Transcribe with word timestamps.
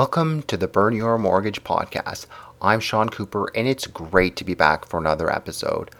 Welcome 0.00 0.44
to 0.44 0.56
the 0.56 0.66
Burn 0.66 0.96
Your 0.96 1.18
Mortgage 1.18 1.62
podcast. 1.62 2.24
I'm 2.62 2.80
Sean 2.80 3.10
Cooper, 3.10 3.50
and 3.54 3.68
it's 3.68 3.86
great 3.86 4.34
to 4.36 4.44
be 4.44 4.54
back 4.54 4.86
for 4.86 4.98
another 4.98 5.30
episode. 5.30 5.90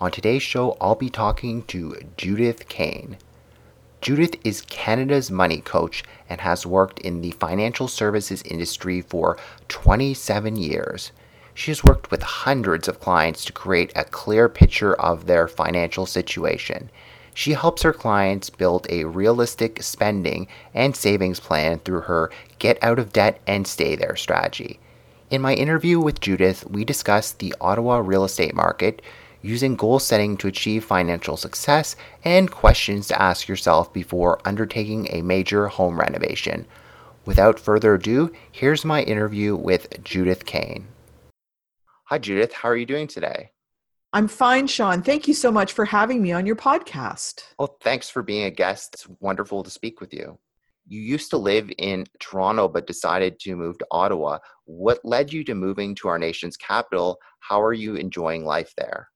On 0.00 0.10
today's 0.10 0.42
show, 0.42 0.76
I'll 0.80 0.96
be 0.96 1.08
talking 1.08 1.62
to 1.66 1.96
Judith 2.16 2.68
Cane. 2.68 3.16
Judith 4.00 4.34
is 4.42 4.62
Canada's 4.62 5.30
money 5.30 5.60
coach 5.60 6.02
and 6.28 6.40
has 6.40 6.66
worked 6.66 6.98
in 6.98 7.20
the 7.20 7.30
financial 7.30 7.86
services 7.86 8.42
industry 8.42 9.00
for 9.00 9.38
27 9.68 10.56
years. 10.56 11.12
She 11.54 11.70
has 11.70 11.84
worked 11.84 12.10
with 12.10 12.24
hundreds 12.24 12.88
of 12.88 12.98
clients 12.98 13.44
to 13.44 13.52
create 13.52 13.92
a 13.94 14.02
clear 14.02 14.48
picture 14.48 15.00
of 15.00 15.26
their 15.26 15.46
financial 15.46 16.06
situation 16.06 16.90
she 17.34 17.52
helps 17.52 17.82
her 17.82 17.92
clients 17.92 18.48
build 18.48 18.86
a 18.88 19.04
realistic 19.04 19.82
spending 19.82 20.46
and 20.72 20.96
savings 20.96 21.40
plan 21.40 21.80
through 21.80 22.02
her 22.02 22.30
get 22.58 22.82
out 22.82 22.98
of 22.98 23.12
debt 23.12 23.40
and 23.46 23.66
stay 23.66 23.96
there 23.96 24.16
strategy. 24.16 24.78
In 25.30 25.42
my 25.42 25.54
interview 25.54 25.98
with 25.98 26.20
Judith, 26.20 26.64
we 26.70 26.84
discussed 26.84 27.40
the 27.40 27.54
Ottawa 27.60 27.98
real 27.98 28.24
estate 28.24 28.54
market, 28.54 29.02
using 29.42 29.74
goal 29.74 29.98
setting 29.98 30.36
to 30.36 30.48
achieve 30.48 30.84
financial 30.84 31.36
success, 31.36 31.96
and 32.24 32.50
questions 32.50 33.08
to 33.08 33.20
ask 33.20 33.48
yourself 33.48 33.92
before 33.92 34.40
undertaking 34.44 35.08
a 35.10 35.22
major 35.22 35.66
home 35.66 35.98
renovation. 35.98 36.66
Without 37.26 37.58
further 37.58 37.94
ado, 37.94 38.30
here's 38.52 38.84
my 38.84 39.02
interview 39.02 39.56
with 39.56 40.02
Judith 40.04 40.46
Cane. 40.46 40.86
Hi, 42.04 42.18
Judith. 42.18 42.52
How 42.52 42.68
are 42.68 42.76
you 42.76 42.86
doing 42.86 43.08
today? 43.08 43.50
I'm 44.14 44.28
fine, 44.28 44.68
Sean. 44.68 45.02
Thank 45.02 45.26
you 45.26 45.34
so 45.34 45.50
much 45.50 45.72
for 45.72 45.84
having 45.84 46.22
me 46.22 46.30
on 46.30 46.46
your 46.46 46.54
podcast. 46.54 47.42
Well, 47.58 47.76
thanks 47.82 48.08
for 48.08 48.22
being 48.22 48.44
a 48.44 48.50
guest. 48.50 48.94
It's 48.94 49.08
wonderful 49.18 49.64
to 49.64 49.70
speak 49.70 50.00
with 50.00 50.14
you. 50.14 50.38
You 50.86 51.00
used 51.00 51.30
to 51.30 51.36
live 51.36 51.68
in 51.78 52.06
Toronto 52.20 52.68
but 52.68 52.86
decided 52.86 53.40
to 53.40 53.56
move 53.56 53.76
to 53.78 53.86
Ottawa. 53.90 54.38
What 54.66 55.00
led 55.02 55.32
you 55.32 55.42
to 55.42 55.56
moving 55.56 55.96
to 55.96 56.06
our 56.06 56.20
nation's 56.20 56.56
capital? 56.56 57.18
How 57.40 57.60
are 57.60 57.72
you 57.72 57.96
enjoying 57.96 58.44
life 58.44 58.72
there? 58.76 59.08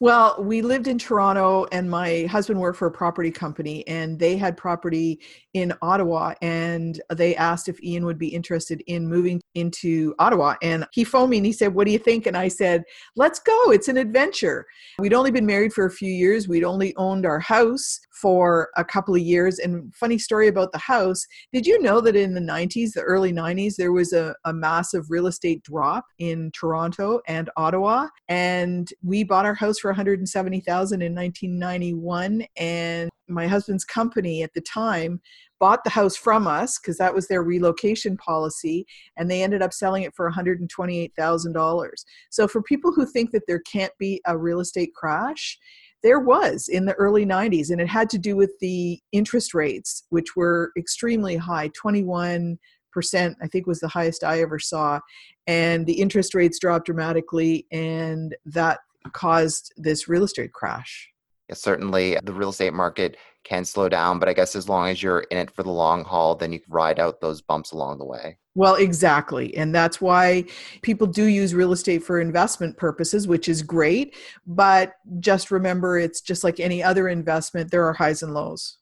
Well, 0.00 0.42
we 0.42 0.62
lived 0.62 0.88
in 0.88 0.98
Toronto, 0.98 1.66
and 1.72 1.90
my 1.90 2.26
husband 2.30 2.60
worked 2.60 2.78
for 2.78 2.86
a 2.86 2.92
property 2.92 3.30
company, 3.30 3.86
and 3.86 4.18
they 4.18 4.36
had 4.36 4.56
property 4.56 5.20
in 5.54 5.72
Ottawa. 5.80 6.34
And 6.42 7.00
they 7.14 7.34
asked 7.36 7.68
if 7.68 7.82
Ian 7.82 8.04
would 8.04 8.18
be 8.18 8.28
interested 8.28 8.82
in 8.86 9.08
moving 9.08 9.40
into 9.54 10.14
Ottawa. 10.18 10.54
And 10.62 10.86
he 10.92 11.02
phoned 11.02 11.30
me 11.30 11.38
and 11.38 11.46
he 11.46 11.52
said, 11.52 11.74
What 11.74 11.86
do 11.86 11.92
you 11.92 11.98
think? 11.98 12.26
And 12.26 12.36
I 12.36 12.48
said, 12.48 12.84
Let's 13.16 13.38
go. 13.38 13.70
It's 13.70 13.88
an 13.88 13.96
adventure. 13.96 14.66
We'd 14.98 15.14
only 15.14 15.30
been 15.30 15.46
married 15.46 15.72
for 15.72 15.86
a 15.86 15.90
few 15.90 16.12
years, 16.12 16.46
we'd 16.46 16.64
only 16.64 16.94
owned 16.96 17.24
our 17.24 17.40
house 17.40 18.00
for 18.20 18.70
a 18.76 18.84
couple 18.84 19.14
of 19.14 19.20
years. 19.20 19.58
And 19.58 19.94
funny 19.94 20.18
story 20.18 20.48
about 20.48 20.72
the 20.72 20.78
house 20.78 21.26
did 21.52 21.66
you 21.66 21.80
know 21.82 22.00
that 22.00 22.16
in 22.16 22.34
the 22.34 22.40
90s, 22.40 22.92
the 22.92 23.02
early 23.02 23.32
90s, 23.32 23.76
there 23.76 23.92
was 23.92 24.12
a, 24.12 24.34
a 24.44 24.52
massive 24.52 25.10
real 25.10 25.26
estate 25.26 25.62
drop 25.62 26.06
in 26.18 26.50
Toronto 26.52 27.20
and 27.26 27.50
Ottawa? 27.56 28.08
And 28.28 28.88
we 29.02 29.24
bought 29.24 29.46
our 29.46 29.54
house 29.54 29.75
for 29.78 29.88
170,000 29.90 31.02
in 31.02 31.14
1991 31.14 32.46
and 32.56 33.10
my 33.28 33.46
husband's 33.46 33.84
company 33.84 34.42
at 34.42 34.54
the 34.54 34.60
time 34.60 35.20
bought 35.58 35.82
the 35.84 35.90
house 35.90 36.16
from 36.16 36.46
us 36.46 36.78
because 36.78 36.98
that 36.98 37.14
was 37.14 37.28
their 37.28 37.42
relocation 37.42 38.16
policy 38.16 38.86
and 39.16 39.30
they 39.30 39.42
ended 39.42 39.62
up 39.62 39.72
selling 39.72 40.02
it 40.02 40.14
for 40.14 40.30
$128,000. 40.30 41.90
So 42.30 42.46
for 42.46 42.62
people 42.62 42.92
who 42.92 43.06
think 43.06 43.32
that 43.32 43.42
there 43.46 43.60
can't 43.60 43.92
be 43.98 44.20
a 44.26 44.36
real 44.36 44.60
estate 44.60 44.94
crash, 44.94 45.58
there 46.02 46.20
was 46.20 46.68
in 46.68 46.84
the 46.84 46.94
early 46.94 47.24
90s 47.24 47.70
and 47.70 47.80
it 47.80 47.88
had 47.88 48.10
to 48.10 48.18
do 48.18 48.36
with 48.36 48.52
the 48.60 49.00
interest 49.12 49.54
rates 49.54 50.04
which 50.10 50.36
were 50.36 50.70
extremely 50.76 51.36
high 51.36 51.68
21 51.68 52.58
percent 52.92 53.36
i 53.42 53.48
think 53.48 53.66
was 53.66 53.80
the 53.80 53.88
highest 53.88 54.22
i 54.22 54.40
ever 54.40 54.58
saw 54.58 55.00
and 55.46 55.86
the 55.86 56.00
interest 56.00 56.34
rates 56.34 56.58
dropped 56.58 56.86
dramatically 56.86 57.66
and 57.72 58.36
that 58.44 58.78
caused 59.12 59.72
this 59.76 60.08
real 60.08 60.24
estate 60.24 60.52
crash 60.52 61.10
yeah, 61.48 61.54
certainly 61.54 62.18
the 62.24 62.32
real 62.32 62.50
estate 62.50 62.74
market 62.74 63.16
can 63.44 63.64
slow 63.64 63.88
down, 63.88 64.18
but 64.18 64.28
I 64.28 64.32
guess 64.32 64.56
as 64.56 64.68
long 64.68 64.88
as 64.88 65.02
you're 65.02 65.20
in 65.20 65.38
it 65.38 65.50
for 65.52 65.62
the 65.62 65.70
long 65.70 66.04
haul, 66.04 66.34
then 66.34 66.52
you 66.52 66.58
can 66.58 66.72
ride 66.72 66.98
out 66.98 67.20
those 67.20 67.40
bumps 67.40 67.70
along 67.70 67.98
the 67.98 68.04
way. 68.04 68.38
Well, 68.56 68.74
exactly. 68.74 69.56
And 69.56 69.72
that's 69.72 70.00
why 70.00 70.46
people 70.82 71.06
do 71.06 71.24
use 71.24 71.54
real 71.54 71.72
estate 71.72 72.02
for 72.02 72.20
investment 72.20 72.76
purposes, 72.76 73.28
which 73.28 73.48
is 73.48 73.62
great. 73.62 74.16
But 74.46 74.94
just 75.20 75.50
remember, 75.50 75.98
it's 75.98 76.20
just 76.20 76.42
like 76.42 76.58
any 76.58 76.82
other 76.82 77.08
investment, 77.08 77.70
there 77.70 77.86
are 77.86 77.92
highs 77.92 78.22
and 78.22 78.34
lows. 78.34 78.78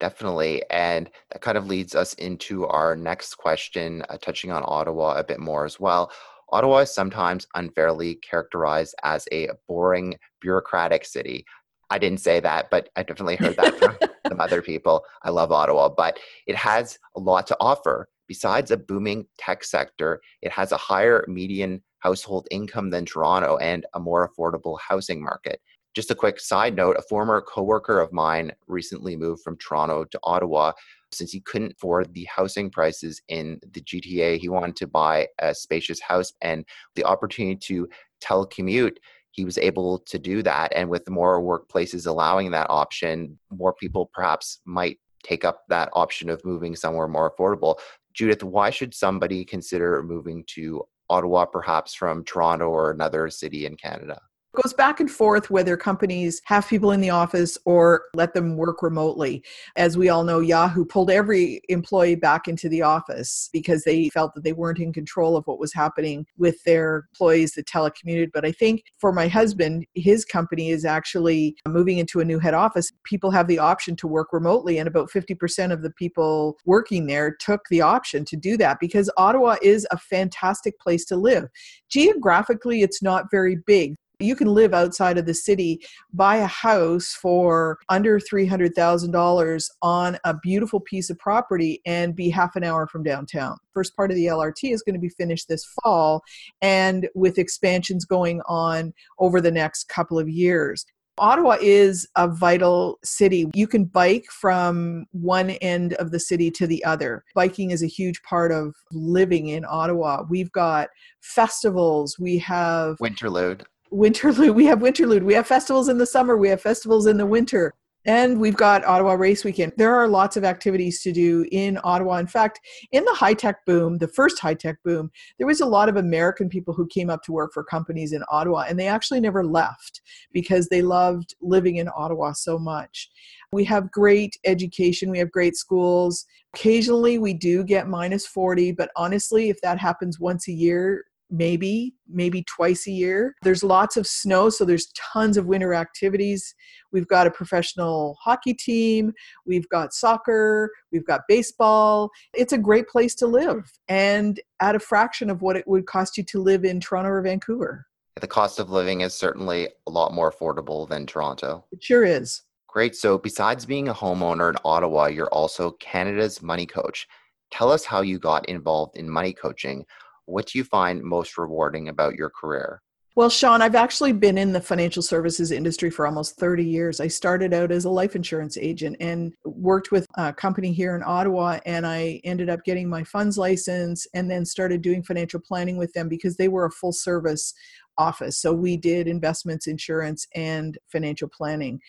Definitely. 0.00 0.62
And 0.70 1.10
that 1.30 1.42
kind 1.42 1.58
of 1.58 1.66
leads 1.66 1.94
us 1.94 2.14
into 2.14 2.66
our 2.66 2.96
next 2.96 3.34
question, 3.34 4.02
uh, 4.08 4.16
touching 4.16 4.50
on 4.50 4.62
Ottawa 4.64 5.18
a 5.18 5.24
bit 5.24 5.40
more 5.40 5.64
as 5.64 5.78
well. 5.78 6.10
Ottawa 6.50 6.78
is 6.78 6.94
sometimes 6.94 7.46
unfairly 7.54 8.16
characterized 8.16 8.94
as 9.04 9.28
a 9.32 9.50
boring, 9.66 10.16
bureaucratic 10.40 11.04
city. 11.04 11.44
I 11.90 11.98
didn't 11.98 12.20
say 12.20 12.40
that, 12.40 12.70
but 12.70 12.88
I 12.96 13.02
definitely 13.02 13.36
heard 13.36 13.56
that 13.56 13.78
from 13.78 13.96
some 14.28 14.40
other 14.40 14.62
people. 14.62 15.04
I 15.22 15.30
love 15.30 15.52
Ottawa, 15.52 15.88
but 15.88 16.18
it 16.46 16.56
has 16.56 16.98
a 17.16 17.20
lot 17.20 17.46
to 17.48 17.56
offer. 17.60 18.08
Besides 18.26 18.70
a 18.70 18.76
booming 18.76 19.26
tech 19.38 19.64
sector, 19.64 20.20
it 20.42 20.52
has 20.52 20.72
a 20.72 20.76
higher 20.76 21.24
median 21.28 21.82
household 22.00 22.46
income 22.50 22.90
than 22.90 23.06
Toronto 23.06 23.56
and 23.56 23.86
a 23.94 24.00
more 24.00 24.28
affordable 24.28 24.78
housing 24.80 25.22
market. 25.22 25.60
Just 25.94 26.10
a 26.10 26.14
quick 26.14 26.38
side 26.38 26.76
note 26.76 26.96
a 26.98 27.02
former 27.02 27.40
coworker 27.40 28.00
of 28.00 28.12
mine 28.12 28.52
recently 28.66 29.16
moved 29.16 29.42
from 29.42 29.56
Toronto 29.56 30.04
to 30.04 30.20
Ottawa 30.22 30.72
since 31.12 31.32
he 31.32 31.40
couldn't 31.40 31.72
afford 31.72 32.12
the 32.12 32.26
housing 32.34 32.70
prices 32.70 33.20
in 33.28 33.60
the 33.72 33.80
GTA. 33.80 34.38
He 34.38 34.48
wanted 34.48 34.76
to 34.76 34.86
buy 34.86 35.28
a 35.38 35.54
spacious 35.54 36.00
house 36.00 36.32
and 36.40 36.64
the 36.94 37.04
opportunity 37.04 37.56
to 37.56 37.88
telecommute 38.22 38.96
he 39.38 39.44
was 39.44 39.58
able 39.58 40.00
to 40.00 40.18
do 40.18 40.42
that. 40.42 40.72
And 40.74 40.90
with 40.90 41.08
more 41.08 41.40
workplaces 41.40 42.08
allowing 42.08 42.50
that 42.50 42.68
option, 42.70 43.38
more 43.50 43.72
people 43.72 44.10
perhaps 44.12 44.58
might 44.64 44.98
take 45.22 45.44
up 45.44 45.62
that 45.68 45.90
option 45.92 46.28
of 46.28 46.44
moving 46.44 46.74
somewhere 46.74 47.06
more 47.06 47.30
affordable. 47.30 47.76
Judith, 48.14 48.42
why 48.42 48.70
should 48.70 48.92
somebody 48.92 49.44
consider 49.44 50.02
moving 50.02 50.42
to 50.48 50.82
Ottawa, 51.08 51.44
perhaps 51.44 51.94
from 51.94 52.24
Toronto 52.24 52.68
or 52.68 52.90
another 52.90 53.30
city 53.30 53.64
in 53.64 53.76
Canada? 53.76 54.20
Goes 54.54 54.72
back 54.72 54.98
and 54.98 55.10
forth 55.10 55.50
whether 55.50 55.76
companies 55.76 56.40
have 56.44 56.68
people 56.68 56.90
in 56.90 57.00
the 57.00 57.10
office 57.10 57.58
or 57.64 58.04
let 58.14 58.34
them 58.34 58.56
work 58.56 58.82
remotely. 58.82 59.44
As 59.76 59.96
we 59.96 60.08
all 60.08 60.24
know, 60.24 60.40
Yahoo 60.40 60.84
pulled 60.84 61.10
every 61.10 61.60
employee 61.68 62.16
back 62.16 62.48
into 62.48 62.68
the 62.68 62.82
office 62.82 63.50
because 63.52 63.84
they 63.84 64.08
felt 64.08 64.34
that 64.34 64.44
they 64.44 64.52
weren't 64.52 64.78
in 64.78 64.92
control 64.92 65.36
of 65.36 65.46
what 65.46 65.58
was 65.58 65.72
happening 65.72 66.26
with 66.38 66.62
their 66.64 67.08
employees 67.12 67.52
that 67.52 67.66
telecommuted. 67.66 68.30
But 68.32 68.44
I 68.44 68.52
think 68.52 68.82
for 68.98 69.12
my 69.12 69.28
husband, 69.28 69.86
his 69.94 70.24
company 70.24 70.70
is 70.70 70.84
actually 70.84 71.56
moving 71.66 71.98
into 71.98 72.20
a 72.20 72.24
new 72.24 72.38
head 72.38 72.54
office. 72.54 72.90
People 73.04 73.30
have 73.30 73.48
the 73.48 73.58
option 73.58 73.96
to 73.96 74.08
work 74.08 74.32
remotely, 74.32 74.78
and 74.78 74.88
about 74.88 75.10
50% 75.10 75.72
of 75.72 75.82
the 75.82 75.90
people 75.90 76.56
working 76.64 77.06
there 77.06 77.34
took 77.38 77.62
the 77.70 77.80
option 77.80 78.24
to 78.24 78.36
do 78.36 78.56
that 78.56 78.80
because 78.80 79.10
Ottawa 79.16 79.56
is 79.62 79.86
a 79.90 79.98
fantastic 79.98 80.78
place 80.80 81.04
to 81.06 81.16
live. 81.16 81.44
Geographically, 81.88 82.82
it's 82.82 83.02
not 83.02 83.30
very 83.30 83.56
big. 83.66 83.94
You 84.20 84.34
can 84.34 84.48
live 84.48 84.74
outside 84.74 85.16
of 85.16 85.26
the 85.26 85.34
city, 85.34 85.80
buy 86.12 86.38
a 86.38 86.46
house 86.46 87.16
for 87.22 87.78
under 87.88 88.18
$300,000 88.18 89.70
on 89.82 90.18
a 90.24 90.34
beautiful 90.34 90.80
piece 90.80 91.08
of 91.08 91.18
property, 91.18 91.80
and 91.86 92.16
be 92.16 92.28
half 92.28 92.56
an 92.56 92.64
hour 92.64 92.88
from 92.88 93.04
downtown. 93.04 93.56
First 93.72 93.94
part 93.94 94.10
of 94.10 94.16
the 94.16 94.26
LRT 94.26 94.72
is 94.72 94.82
going 94.82 94.94
to 94.94 95.00
be 95.00 95.08
finished 95.08 95.48
this 95.48 95.64
fall, 95.84 96.22
and 96.60 97.08
with 97.14 97.38
expansions 97.38 98.04
going 98.04 98.40
on 98.48 98.92
over 99.20 99.40
the 99.40 99.52
next 99.52 99.84
couple 99.88 100.18
of 100.18 100.28
years. 100.28 100.84
Ottawa 101.18 101.56
is 101.60 102.08
a 102.16 102.28
vital 102.28 102.98
city. 103.04 103.48
You 103.54 103.66
can 103.66 103.84
bike 103.84 104.26
from 104.30 105.06
one 105.12 105.50
end 105.50 105.94
of 105.94 106.10
the 106.10 106.20
city 106.20 106.50
to 106.52 106.66
the 106.66 106.84
other. 106.84 107.24
Biking 107.34 107.70
is 107.70 107.82
a 107.82 107.88
huge 107.88 108.20
part 108.22 108.50
of 108.50 108.74
living 108.92 109.48
in 109.48 109.64
Ottawa. 109.68 110.24
We've 110.28 110.50
got 110.52 110.88
festivals, 111.20 112.16
we 112.18 112.38
have 112.38 112.96
Winterlude. 112.98 113.62
Winterlude. 113.92 114.54
We 114.54 114.66
have 114.66 114.80
Winterlude. 114.80 115.22
We 115.22 115.34
have 115.34 115.46
festivals 115.46 115.88
in 115.88 115.98
the 115.98 116.06
summer. 116.06 116.36
We 116.36 116.48
have 116.48 116.60
festivals 116.60 117.06
in 117.06 117.16
the 117.16 117.26
winter. 117.26 117.74
And 118.04 118.40
we've 118.40 118.56
got 118.56 118.84
Ottawa 118.84 119.14
Race 119.14 119.44
Weekend. 119.44 119.72
There 119.76 119.94
are 119.94 120.08
lots 120.08 120.36
of 120.38 120.44
activities 120.44 121.02
to 121.02 121.12
do 121.12 121.44
in 121.52 121.78
Ottawa. 121.84 122.16
In 122.16 122.26
fact, 122.26 122.60
in 122.92 123.04
the 123.04 123.12
high 123.12 123.34
tech 123.34 123.66
boom, 123.66 123.98
the 123.98 124.08
first 124.08 124.38
high 124.38 124.54
tech 124.54 124.76
boom, 124.82 125.10
there 125.36 125.46
was 125.46 125.60
a 125.60 125.66
lot 125.66 125.88
of 125.88 125.96
American 125.96 126.48
people 126.48 126.72
who 126.72 126.86
came 126.86 127.10
up 127.10 127.22
to 127.24 127.32
work 127.32 127.52
for 127.52 127.62
companies 127.64 128.12
in 128.12 128.22
Ottawa, 128.30 128.64
and 128.68 128.78
they 128.78 128.86
actually 128.86 129.20
never 129.20 129.44
left 129.44 130.00
because 130.32 130.68
they 130.68 130.80
loved 130.80 131.34
living 131.42 131.76
in 131.76 131.90
Ottawa 131.94 132.32
so 132.32 132.58
much. 132.58 133.10
We 133.52 133.64
have 133.64 133.90
great 133.90 134.38
education, 134.46 135.10
we 135.10 135.18
have 135.18 135.32
great 135.32 135.56
schools. 135.56 136.24
Occasionally, 136.54 137.18
we 137.18 137.34
do 137.34 137.62
get 137.62 137.88
minus 137.88 138.26
40, 138.26 138.72
but 138.72 138.90
honestly, 138.96 139.50
if 139.50 139.60
that 139.60 139.78
happens 139.78 140.18
once 140.18 140.48
a 140.48 140.52
year, 140.52 141.04
maybe 141.30 141.94
maybe 142.08 142.42
twice 142.44 142.86
a 142.86 142.90
year. 142.90 143.34
There's 143.42 143.62
lots 143.62 143.96
of 143.96 144.06
snow 144.06 144.50
so 144.50 144.64
there's 144.64 144.90
tons 144.94 145.36
of 145.36 145.46
winter 145.46 145.74
activities. 145.74 146.54
We've 146.92 147.06
got 147.06 147.26
a 147.26 147.30
professional 147.30 148.16
hockey 148.20 148.54
team 148.54 149.12
we've 149.46 149.68
got 149.68 149.92
soccer 149.92 150.70
we've 150.92 151.06
got 151.06 151.22
baseball. 151.28 152.10
It's 152.34 152.52
a 152.52 152.58
great 152.58 152.88
place 152.88 153.14
to 153.16 153.26
live 153.26 153.70
and 153.88 154.40
at 154.60 154.76
a 154.76 154.80
fraction 154.80 155.30
of 155.30 155.42
what 155.42 155.56
it 155.56 155.66
would 155.68 155.86
cost 155.86 156.16
you 156.16 156.24
to 156.24 156.42
live 156.42 156.64
in 156.64 156.80
toronto 156.80 157.10
or 157.10 157.22
vancouver. 157.22 157.86
The 158.20 158.26
cost 158.26 158.58
of 158.58 158.70
living 158.70 159.02
is 159.02 159.14
certainly 159.14 159.68
a 159.86 159.90
lot 159.90 160.12
more 160.12 160.32
affordable 160.32 160.88
than 160.88 161.06
toronto. 161.06 161.64
It 161.70 161.82
sure 161.82 162.04
is. 162.04 162.42
Great. 162.66 162.96
So 162.96 163.18
besides 163.18 163.64
being 163.64 163.88
a 163.88 163.94
homeowner 163.94 164.50
in 164.50 164.56
ottawa 164.64 165.06
you're 165.06 165.28
also 165.28 165.72
canada's 165.72 166.42
money 166.42 166.66
coach. 166.66 167.06
Tell 167.50 167.70
us 167.70 167.84
how 167.84 168.02
you 168.02 168.18
got 168.18 168.46
involved 168.46 168.96
in 168.96 169.08
money 169.08 169.32
coaching 169.32 169.86
what 170.28 170.46
do 170.46 170.58
you 170.58 170.64
find 170.64 171.02
most 171.02 171.38
rewarding 171.38 171.88
about 171.88 172.14
your 172.14 172.30
career? 172.30 172.82
Well, 173.18 173.30
Sean, 173.30 173.62
I've 173.62 173.74
actually 173.74 174.12
been 174.12 174.38
in 174.38 174.52
the 174.52 174.60
financial 174.60 175.02
services 175.02 175.50
industry 175.50 175.90
for 175.90 176.06
almost 176.06 176.36
30 176.36 176.64
years. 176.64 177.00
I 177.00 177.08
started 177.08 177.52
out 177.52 177.72
as 177.72 177.84
a 177.84 177.90
life 177.90 178.14
insurance 178.14 178.56
agent 178.56 178.96
and 179.00 179.34
worked 179.44 179.90
with 179.90 180.06
a 180.16 180.32
company 180.32 180.72
here 180.72 180.94
in 180.94 181.02
Ottawa, 181.04 181.58
and 181.66 181.84
I 181.84 182.20
ended 182.22 182.48
up 182.48 182.62
getting 182.62 182.88
my 182.88 183.02
funds 183.02 183.36
license 183.36 184.06
and 184.14 184.30
then 184.30 184.44
started 184.44 184.82
doing 184.82 185.02
financial 185.02 185.40
planning 185.40 185.76
with 185.76 185.92
them 185.94 186.08
because 186.08 186.36
they 186.36 186.46
were 186.46 186.66
a 186.66 186.70
full 186.70 186.92
service 186.92 187.54
office. 187.98 188.38
So 188.38 188.52
we 188.52 188.76
did 188.76 189.06
investments, 189.06 189.66
insurance, 189.66 190.26
and 190.34 190.78
financial 190.86 191.28
planning. 191.28 191.80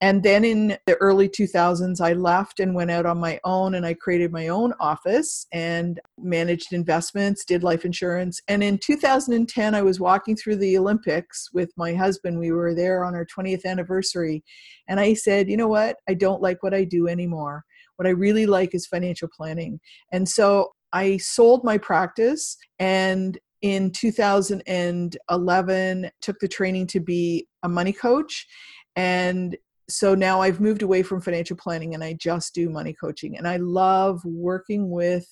And 0.00 0.22
then 0.22 0.44
in 0.44 0.76
the 0.86 0.96
early 0.96 1.28
2000s, 1.28 2.00
I 2.00 2.12
left 2.12 2.58
and 2.58 2.74
went 2.74 2.90
out 2.90 3.06
on 3.06 3.18
my 3.18 3.38
own 3.44 3.76
and 3.76 3.86
I 3.86 3.94
created 3.94 4.32
my 4.32 4.48
own 4.48 4.74
office 4.80 5.46
and 5.52 6.00
managed 6.18 6.72
investments, 6.72 7.44
did 7.44 7.62
life 7.62 7.84
insurance. 7.84 8.42
And 8.48 8.62
in 8.64 8.78
2010, 8.78 9.74
I 9.74 9.82
was 9.82 10.00
walking 10.00 10.36
through 10.36 10.56
the 10.56 10.76
Olympics 10.76 11.48
with 11.52 11.70
my 11.76 11.94
husband. 11.94 12.38
We 12.38 12.50
were 12.50 12.74
there 12.74 13.04
on 13.04 13.14
our 13.14 13.24
20th 13.24 13.64
anniversary. 13.64 14.42
And 14.88 14.98
I 14.98 15.14
said, 15.14 15.48
you 15.48 15.56
know 15.56 15.68
what? 15.68 15.96
I 16.08 16.14
don't 16.14 16.42
like 16.42 16.62
what 16.62 16.74
I 16.74 16.82
do 16.82 17.06
anymore. 17.06 17.64
What 17.96 18.08
I 18.08 18.10
really 18.10 18.46
like 18.46 18.74
is 18.74 18.86
financial 18.86 19.28
planning. 19.28 19.78
And 20.10 20.28
so 20.28 20.72
I 20.92 21.16
sold 21.18 21.64
my 21.64 21.78
practice 21.78 22.56
and 22.78 23.38
in 23.62 23.90
2011 23.92 26.10
took 26.20 26.38
the 26.40 26.48
training 26.48 26.86
to 26.88 27.00
be 27.00 27.46
a 27.62 27.68
money 27.68 27.92
coach. 27.92 28.46
And 28.96 29.56
so 29.88 30.14
now 30.14 30.40
I've 30.40 30.60
moved 30.60 30.82
away 30.82 31.02
from 31.02 31.20
financial 31.20 31.56
planning 31.56 31.94
and 31.94 32.04
I 32.04 32.12
just 32.14 32.54
do 32.54 32.68
money 32.68 32.92
coaching. 32.92 33.38
And 33.38 33.48
I 33.48 33.56
love 33.56 34.24
working 34.24 34.90
with 34.90 35.26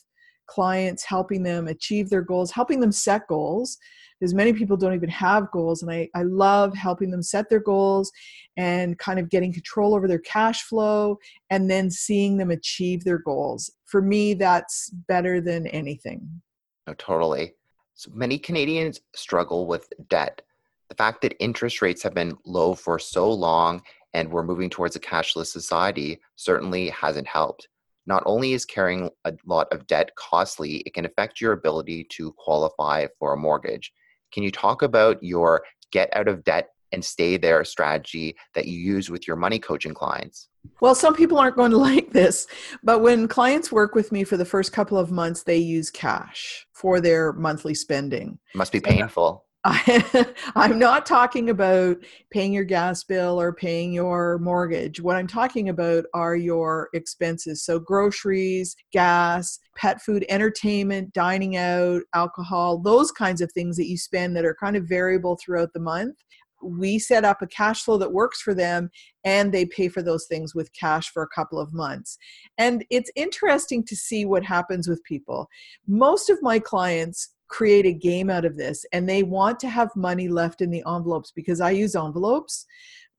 clients 0.47 1.05
helping 1.05 1.43
them 1.45 1.69
achieve 1.69 2.11
their 2.11 2.23
goals 2.23 2.51
helping 2.51 2.81
them 2.81 2.91
set 2.91 3.25
goals 3.29 3.79
because 4.19 4.35
many 4.35 4.53
people 4.53 4.77
don't 4.77 4.95
even 4.95 5.09
have 5.09 5.49
goals. 5.53 5.83
And 5.83 5.91
I, 5.91 6.09
I 6.15 6.25
love 6.25 6.75
helping 6.75 7.11
them 7.11 7.23
set 7.23 7.49
their 7.49 7.61
goals 7.61 8.11
and 8.57 8.99
kind 8.99 9.21
of 9.21 9.31
getting 9.31 9.53
control 9.53 9.95
over 9.95 10.09
their 10.09 10.19
cash 10.19 10.63
flow 10.63 11.19
and 11.51 11.71
then 11.71 11.89
seeing 11.89 12.37
them 12.37 12.51
achieve 12.51 13.05
their 13.05 13.19
goals. 13.19 13.71
For 13.87 14.03
me 14.03 14.35
that's 14.35 14.91
better 14.91 15.41
than 15.41 15.69
anything. 15.69 16.43
No, 16.87 16.95
totally 16.95 17.55
so 18.01 18.11
many 18.15 18.39
Canadians 18.39 19.03
struggle 19.15 19.67
with 19.67 19.93
debt. 20.09 20.41
The 20.89 20.95
fact 20.95 21.21
that 21.21 21.37
interest 21.39 21.83
rates 21.83 22.03
have 22.03 22.15
been 22.15 22.35
low 22.47 22.75
for 22.75 22.99
so 22.99 23.31
long 23.31 23.83
and 24.15 24.31
we're 24.31 24.43
moving 24.43 24.71
towards 24.71 24.97
a 24.97 25.01
cashless 25.01 25.49
society 25.49 26.19
certainly 26.35 26.89
hasn't 26.89 27.27
helped. 27.27 27.69
Not 28.07 28.23
only 28.25 28.55
is 28.55 28.65
carrying 28.65 29.11
a 29.27 29.35
lot 29.45 29.71
of 29.71 29.87
debt 29.87 30.13
costly, 30.17 30.77
it 30.77 30.95
can 30.95 31.05
affect 31.05 31.43
your 31.43 31.53
ability 31.53 32.07
to 32.13 32.33
qualify 32.39 33.07
for 33.19 33.35
a 33.35 33.37
mortgage. 33.37 33.93
Can 34.33 34.45
you 34.45 34.51
talk 34.51 34.81
about 34.81 35.23
your 35.23 35.63
get 35.93 36.09
out 36.17 36.27
of 36.27 36.43
debt 36.43 36.71
and 36.93 37.05
stay 37.05 37.37
there 37.37 37.65
strategy 37.65 38.37
that 38.55 38.67
you 38.67 38.79
use 38.79 39.11
with 39.11 39.27
your 39.27 39.37
money 39.37 39.59
coaching 39.59 39.95
clients? 39.95 40.49
Well, 40.81 40.95
some 40.95 41.15
people 41.15 41.39
aren't 41.39 41.57
going 41.57 41.71
to 41.71 41.77
like 41.91 42.13
this, 42.13 42.47
but 42.83 43.01
when 43.01 43.29
clients 43.29 43.73
work 43.73 43.95
with 43.95 44.13
me 44.13 44.25
for 44.25 44.37
the 44.37 44.45
first 44.45 44.73
couple 44.73 44.99
of 44.99 45.11
months, 45.11 45.43
they 45.43 45.59
use 45.59 45.91
cash 45.91 46.67
for 46.73 47.01
their 47.01 47.33
monthly 47.33 47.75
spending. 47.75 48.39
It 48.55 48.59
must 48.59 48.73
be 48.73 48.81
painful. 48.81 49.45
I, 49.65 50.33
am 50.57 50.79
not 50.79 51.05
talking 51.05 51.51
about 51.51 51.99
paying 52.31 52.51
your 52.51 52.65
gas 52.65 53.05
bill 53.05 53.39
or 53.39 53.53
paying 53.53 53.93
your 53.93 54.39
mortgage. 54.39 55.03
What 55.03 55.17
I'm 55.17 55.27
talking 55.27 55.69
about 55.69 56.07
are 56.15 56.35
your 56.35 56.89
expenses. 56.95 57.63
So, 57.63 57.79
groceries, 57.79 58.75
gas, 58.91 59.59
pet 59.77 60.01
food, 60.01 60.25
entertainment, 60.31 61.13
dining 61.13 61.57
out, 61.59 62.01
alcohol, 62.15 62.79
those 62.79 63.13
kinds 63.13 63.43
of 63.43 63.53
things 63.53 63.77
that 63.77 63.87
you 63.87 63.99
spend 63.99 64.35
that 64.35 64.47
are 64.47 64.57
kind 64.59 64.77
of 64.77 64.89
variable 64.89 65.37
throughout 65.37 65.75
the 65.75 65.81
month 65.81 66.17
we 66.63 66.99
set 66.99 67.25
up 67.25 67.43
a 67.43 67.47
cash 67.47 67.83
flow 67.83 67.99
that 67.99 68.13
works 68.13 68.41
for 68.41 68.55
them 68.55 68.91
and 69.25 69.53
they 69.53 69.67
pay 69.67 69.89
for 69.89 70.03
those 70.03 70.27
things 70.27 70.55
with 70.55 70.73
cash 70.73 71.11
for 71.11 71.23
a 71.23 71.29
couple 71.35 71.59
of 71.59 71.73
months. 71.73 72.19
And 72.59 72.85
it's 72.91 73.11
interesting 73.17 73.85
to 73.85 73.97
see 73.97 74.25
what 74.25 74.45
happens 74.45 74.89
with 74.89 75.03
people. 75.05 75.49
Most 75.87 76.31
of 76.31 76.39
my 76.43 76.59
clients 76.59 77.35
create 77.49 77.85
a 77.85 77.93
game 77.93 78.31
out 78.31 78.45
of 78.45 78.57
this 78.57 78.85
and 78.93 79.09
they 79.09 79.23
want 79.23 79.59
to 79.61 79.69
have 79.69 79.95
money 79.97 80.29
left 80.29 80.61
in 80.61 80.71
the 80.71 80.85
envelopes 80.87 81.33
because 81.35 81.61
I 81.61 81.71
use 81.71 81.97
envelopes. 81.97 82.65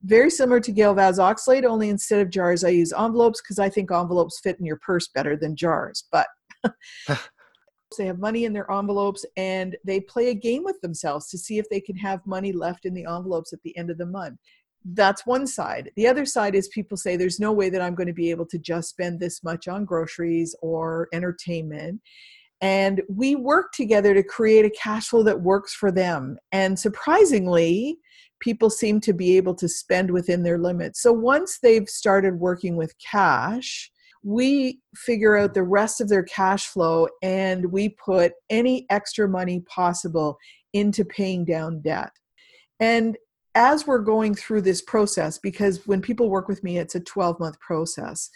Very 0.04 0.32
similar 0.32 0.60
to 0.62 0.72
Gail 0.72 0.96
Vaz-Oxlade, 0.96 1.64
only 1.64 1.90
instead 1.90 2.22
of 2.22 2.32
jars, 2.32 2.64
I 2.64 2.70
use 2.70 2.92
envelopes 2.94 3.40
because 3.42 3.60
I 3.60 3.70
think 3.70 3.92
envelopes 3.92 4.40
fit 4.42 4.58
in 4.60 4.66
your 4.66 4.78
purse 4.78 5.08
better 5.08 5.38
than 5.38 5.56
jars. 5.56 6.06
But 6.12 6.28
They 7.98 8.06
have 8.06 8.20
money 8.20 8.46
in 8.46 8.54
their 8.54 8.70
envelopes 8.72 9.26
and 9.38 9.76
they 9.86 10.00
play 10.00 10.30
a 10.30 10.34
game 10.36 10.64
with 10.64 10.80
themselves 10.82 11.30
to 11.30 11.38
see 11.38 11.58
if 11.58 11.70
they 11.70 11.82
can 11.82 11.96
have 11.98 12.26
money 12.26 12.52
left 12.52 12.86
in 12.86 12.94
the 12.94 13.06
envelopes 13.06 13.54
at 13.54 13.62
the 13.64 13.76
end 13.78 13.90
of 13.90 13.98
the 13.98 14.06
month. 14.06 14.40
That's 14.84 15.26
one 15.26 15.46
side. 15.46 15.92
The 15.96 16.08
other 16.08 16.26
side 16.26 16.56
is 16.56 16.68
people 16.70 16.98
say, 16.98 17.16
There's 17.16 17.40
no 17.40 17.52
way 17.52 17.70
that 17.70 17.82
I'm 17.82 17.96
going 17.96 18.08
to 18.08 18.14
be 18.14 18.32
able 18.32 18.48
to 18.48 18.58
just 18.58 18.90
spend 18.90 19.20
this 19.20 19.44
much 19.44 19.68
on 19.68 19.86
groceries 19.86 20.56
or 20.62 21.08
entertainment. 21.14 22.02
And 22.62 23.02
we 23.10 23.36
work 23.36 23.72
together 23.74 24.14
to 24.14 24.24
create 24.24 24.66
a 24.66 24.70
cash 24.72 25.08
flow 25.08 25.24
that 25.24 25.42
works 25.42 25.74
for 25.74 25.92
them. 25.92 26.38
And 26.52 26.78
surprisingly, 26.78 27.98
people 28.40 28.70
seem 28.70 29.00
to 29.02 29.14
be 29.14 29.38
able 29.38 29.56
to 29.56 29.68
spend 29.68 30.12
within 30.12 30.44
their 30.44 30.58
limits. 30.58 31.02
So 31.02 31.12
once 31.12 31.60
they've 31.62 31.90
started 31.90 32.40
working 32.40 32.76
with 32.76 32.94
cash, 33.00 33.92
we 34.24 34.80
figure 34.96 35.38
out 35.38 35.54
the 35.54 35.64
rest 35.64 36.02
of 36.02 36.10
their 36.10 36.24
cash 36.24 36.68
flow 36.68 37.08
and 37.24 37.72
we 37.72 37.90
put 37.90 38.34
any 38.50 38.86
extra 38.90 39.28
money 39.28 39.62
possible 39.62 40.38
into 40.74 41.04
paying 41.04 41.46
down 41.46 41.82
debt. 41.82 42.12
And 42.80 43.18
as 43.56 43.86
we're 43.86 44.00
going 44.00 44.36
through 44.36 44.62
this 44.62 44.82
process, 44.82 45.38
because 45.38 45.86
when 45.88 46.02
people 46.02 46.30
work 46.30 46.48
with 46.48 46.64
me, 46.64 46.78
it's 46.78 46.96
a 46.96 47.00
12 47.00 47.40
month 47.40 47.60
process. 47.60 48.30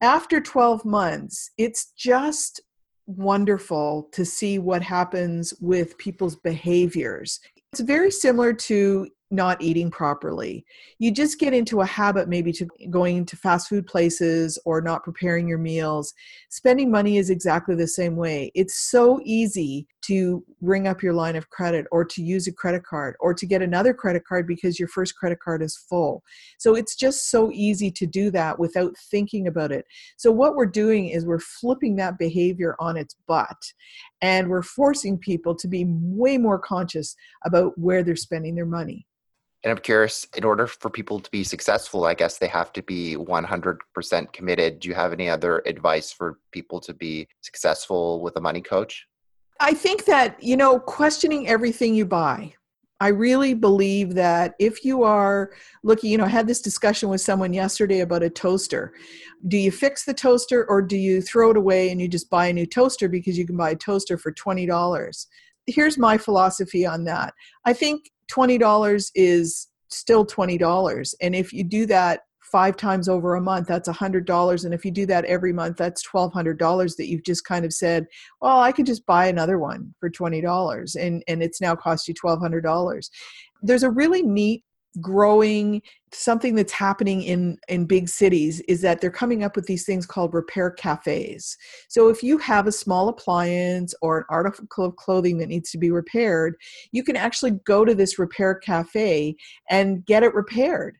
After 0.00 0.40
12 0.40 0.84
months, 0.84 1.50
it's 1.58 1.92
just 1.96 2.60
wonderful 3.06 4.08
to 4.12 4.24
see 4.24 4.58
what 4.58 4.82
happens 4.82 5.52
with 5.60 5.98
people's 5.98 6.36
behaviors. 6.36 7.40
It's 7.72 7.80
very 7.80 8.10
similar 8.10 8.52
to 8.52 9.08
not 9.30 9.62
eating 9.62 9.90
properly. 9.90 10.64
You 10.98 11.12
just 11.12 11.38
get 11.38 11.54
into 11.54 11.80
a 11.80 11.86
habit 11.86 12.28
maybe 12.28 12.52
to 12.52 12.66
going 12.90 13.24
to 13.26 13.36
fast 13.36 13.68
food 13.68 13.86
places 13.86 14.58
or 14.64 14.80
not 14.80 15.04
preparing 15.04 15.46
your 15.46 15.58
meals. 15.58 16.12
Spending 16.48 16.90
money 16.90 17.16
is 17.16 17.30
exactly 17.30 17.76
the 17.76 17.86
same 17.86 18.16
way. 18.16 18.50
It's 18.54 18.90
so 18.90 19.20
easy 19.24 19.86
to 20.02 20.44
ring 20.60 20.88
up 20.88 21.02
your 21.02 21.12
line 21.12 21.36
of 21.36 21.50
credit 21.50 21.86
or 21.92 22.04
to 22.04 22.22
use 22.22 22.48
a 22.48 22.52
credit 22.52 22.84
card 22.84 23.14
or 23.20 23.32
to 23.32 23.46
get 23.46 23.62
another 23.62 23.94
credit 23.94 24.24
card 24.26 24.46
because 24.46 24.78
your 24.78 24.88
first 24.88 25.14
credit 25.14 25.38
card 25.38 25.62
is 25.62 25.76
full. 25.76 26.24
So 26.58 26.74
it's 26.74 26.96
just 26.96 27.30
so 27.30 27.50
easy 27.52 27.90
to 27.92 28.06
do 28.06 28.30
that 28.32 28.58
without 28.58 28.96
thinking 29.10 29.46
about 29.46 29.70
it. 29.70 29.84
So 30.16 30.32
what 30.32 30.56
we're 30.56 30.66
doing 30.66 31.08
is 31.08 31.24
we're 31.24 31.38
flipping 31.38 31.94
that 31.96 32.18
behavior 32.18 32.74
on 32.80 32.96
its 32.96 33.14
butt 33.28 33.72
and 34.22 34.48
we're 34.48 34.62
forcing 34.62 35.18
people 35.18 35.54
to 35.54 35.68
be 35.68 35.84
way 35.86 36.36
more 36.36 36.58
conscious 36.58 37.14
about 37.44 37.78
where 37.78 38.02
they're 38.02 38.16
spending 38.16 38.54
their 38.56 38.66
money. 38.66 39.06
And 39.62 39.70
I'm 39.70 39.78
curious, 39.78 40.26
in 40.36 40.44
order 40.44 40.66
for 40.66 40.88
people 40.88 41.20
to 41.20 41.30
be 41.30 41.44
successful, 41.44 42.06
I 42.06 42.14
guess 42.14 42.38
they 42.38 42.46
have 42.46 42.72
to 42.72 42.82
be 42.82 43.16
100% 43.16 44.32
committed. 44.32 44.80
Do 44.80 44.88
you 44.88 44.94
have 44.94 45.12
any 45.12 45.28
other 45.28 45.62
advice 45.66 46.10
for 46.10 46.38
people 46.50 46.80
to 46.80 46.94
be 46.94 47.28
successful 47.42 48.22
with 48.22 48.36
a 48.36 48.40
money 48.40 48.62
coach? 48.62 49.06
I 49.60 49.74
think 49.74 50.06
that, 50.06 50.42
you 50.42 50.56
know, 50.56 50.80
questioning 50.80 51.46
everything 51.46 51.94
you 51.94 52.06
buy. 52.06 52.54
I 53.02 53.08
really 53.08 53.54
believe 53.54 54.14
that 54.14 54.54
if 54.58 54.84
you 54.84 55.04
are 55.04 55.52
looking, 55.82 56.10
you 56.10 56.18
know, 56.18 56.24
I 56.24 56.28
had 56.28 56.46
this 56.46 56.60
discussion 56.60 57.08
with 57.08 57.20
someone 57.20 57.52
yesterday 57.52 58.00
about 58.00 58.22
a 58.22 58.28
toaster. 58.30 58.92
Do 59.48 59.56
you 59.56 59.70
fix 59.70 60.04
the 60.04 60.12
toaster 60.14 60.66
or 60.68 60.82
do 60.82 60.96
you 60.96 61.22
throw 61.22 61.50
it 61.50 61.56
away 61.56 61.90
and 61.90 62.00
you 62.00 62.08
just 62.08 62.28
buy 62.28 62.46
a 62.46 62.52
new 62.52 62.66
toaster 62.66 63.08
because 63.08 63.38
you 63.38 63.46
can 63.46 63.56
buy 63.56 63.70
a 63.70 63.76
toaster 63.76 64.18
for 64.18 64.32
$20? 64.32 65.26
Here's 65.66 65.96
my 65.96 66.18
philosophy 66.18 66.84
on 66.84 67.04
that. 67.04 67.32
I 67.64 67.72
think 67.72 68.10
$20 68.30 69.10
is 69.14 69.68
still 69.88 70.24
$20. 70.24 71.14
And 71.20 71.34
if 71.34 71.52
you 71.52 71.64
do 71.64 71.86
that 71.86 72.20
five 72.50 72.76
times 72.76 73.08
over 73.08 73.36
a 73.36 73.40
month, 73.40 73.68
that's 73.68 73.88
$100. 73.88 74.64
And 74.64 74.74
if 74.74 74.84
you 74.84 74.90
do 74.90 75.06
that 75.06 75.24
every 75.26 75.52
month, 75.52 75.76
that's 75.76 76.06
$1,200 76.06 76.96
that 76.96 77.06
you've 77.06 77.24
just 77.24 77.44
kind 77.44 77.64
of 77.64 77.72
said, 77.72 78.06
well, 78.40 78.60
I 78.60 78.72
could 78.72 78.86
just 78.86 79.06
buy 79.06 79.26
another 79.26 79.58
one 79.58 79.94
for 80.00 80.10
$20 80.10 80.96
and, 80.96 81.22
and 81.28 81.42
it's 81.42 81.60
now 81.60 81.76
cost 81.76 82.08
you 82.08 82.14
$1,200. 82.14 83.10
There's 83.62 83.82
a 83.82 83.90
really 83.90 84.22
neat 84.22 84.64
growing 85.00 85.80
something 86.12 86.54
that's 86.54 86.72
happening 86.72 87.22
in 87.22 87.56
in 87.68 87.84
big 87.84 88.08
cities 88.08 88.60
is 88.62 88.80
that 88.80 89.00
they're 89.00 89.10
coming 89.10 89.44
up 89.44 89.54
with 89.54 89.66
these 89.66 89.84
things 89.84 90.04
called 90.04 90.34
repair 90.34 90.68
cafes 90.70 91.56
so 91.88 92.08
if 92.08 92.24
you 92.24 92.38
have 92.38 92.66
a 92.66 92.72
small 92.72 93.08
appliance 93.08 93.94
or 94.02 94.18
an 94.18 94.24
article 94.28 94.84
of 94.84 94.96
clothing 94.96 95.38
that 95.38 95.48
needs 95.48 95.70
to 95.70 95.78
be 95.78 95.92
repaired 95.92 96.56
you 96.90 97.04
can 97.04 97.14
actually 97.14 97.52
go 97.64 97.84
to 97.84 97.94
this 97.94 98.18
repair 98.18 98.56
cafe 98.56 99.36
and 99.70 100.04
get 100.06 100.24
it 100.24 100.34
repaired 100.34 100.96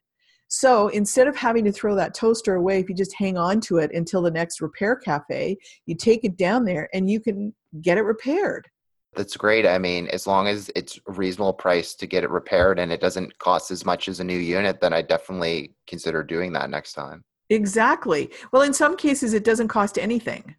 so 0.53 0.89
instead 0.89 1.29
of 1.29 1.37
having 1.37 1.65
to 1.65 1.73
throw 1.73 1.95
that 1.95 2.13
toaster 2.13 2.57
away, 2.57 2.81
if 2.81 2.89
you 2.89 2.95
just 2.97 3.15
hang 3.15 3.39
on 3.39 3.61
to 3.63 3.79
it 3.79 3.95
until 3.95 4.21
the 4.21 4.33
next 4.33 4.61
repair 4.61 4.97
cafe, 4.97 5.57
you 5.87 5.95
take 5.95 6.25
it 6.25 6.37
down 6.37 6.65
there 6.65 6.89
and 6.93 7.09
you 7.09 7.21
can 7.21 7.55
get 7.81 7.99
it 7.99 8.03
repaired. 8.03 8.67
That's 9.15 9.37
great. 9.37 9.67
I 9.67 9.79
mean, 9.79 10.07
as 10.09 10.27
long 10.27 10.47
as 10.47 10.71
it's 10.77 11.01
a 11.09 11.13
reasonable 11.13 11.53
price 11.53 11.95
to 11.95 12.07
get 12.07 12.23
it 12.23 12.31
repaired 12.31 12.79
and 12.79 12.93
it 12.93 13.01
doesn't 13.01 13.37
cost 13.39 13.71
as 13.71 13.85
much 13.85 14.09
as 14.09 14.21
a 14.21 14.25
new 14.25 14.39
unit, 14.39 14.81
then 14.81 14.93
I 14.93 15.03
definitely 15.03 15.75
consider 15.87 16.23
doing 16.23 16.53
that 16.53 16.71
next 16.71 16.93
time. 16.93 17.25
Exactly. 17.49 18.31
Well, 18.53 18.63
in 18.63 18.73
some 18.73 18.97
cases, 18.97 19.35
it 19.35 19.45
doesn't 19.45 19.69
cost 19.69 19.99
anything. 19.99 20.55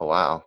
Oh, 0.00 0.06
wow. 0.06 0.44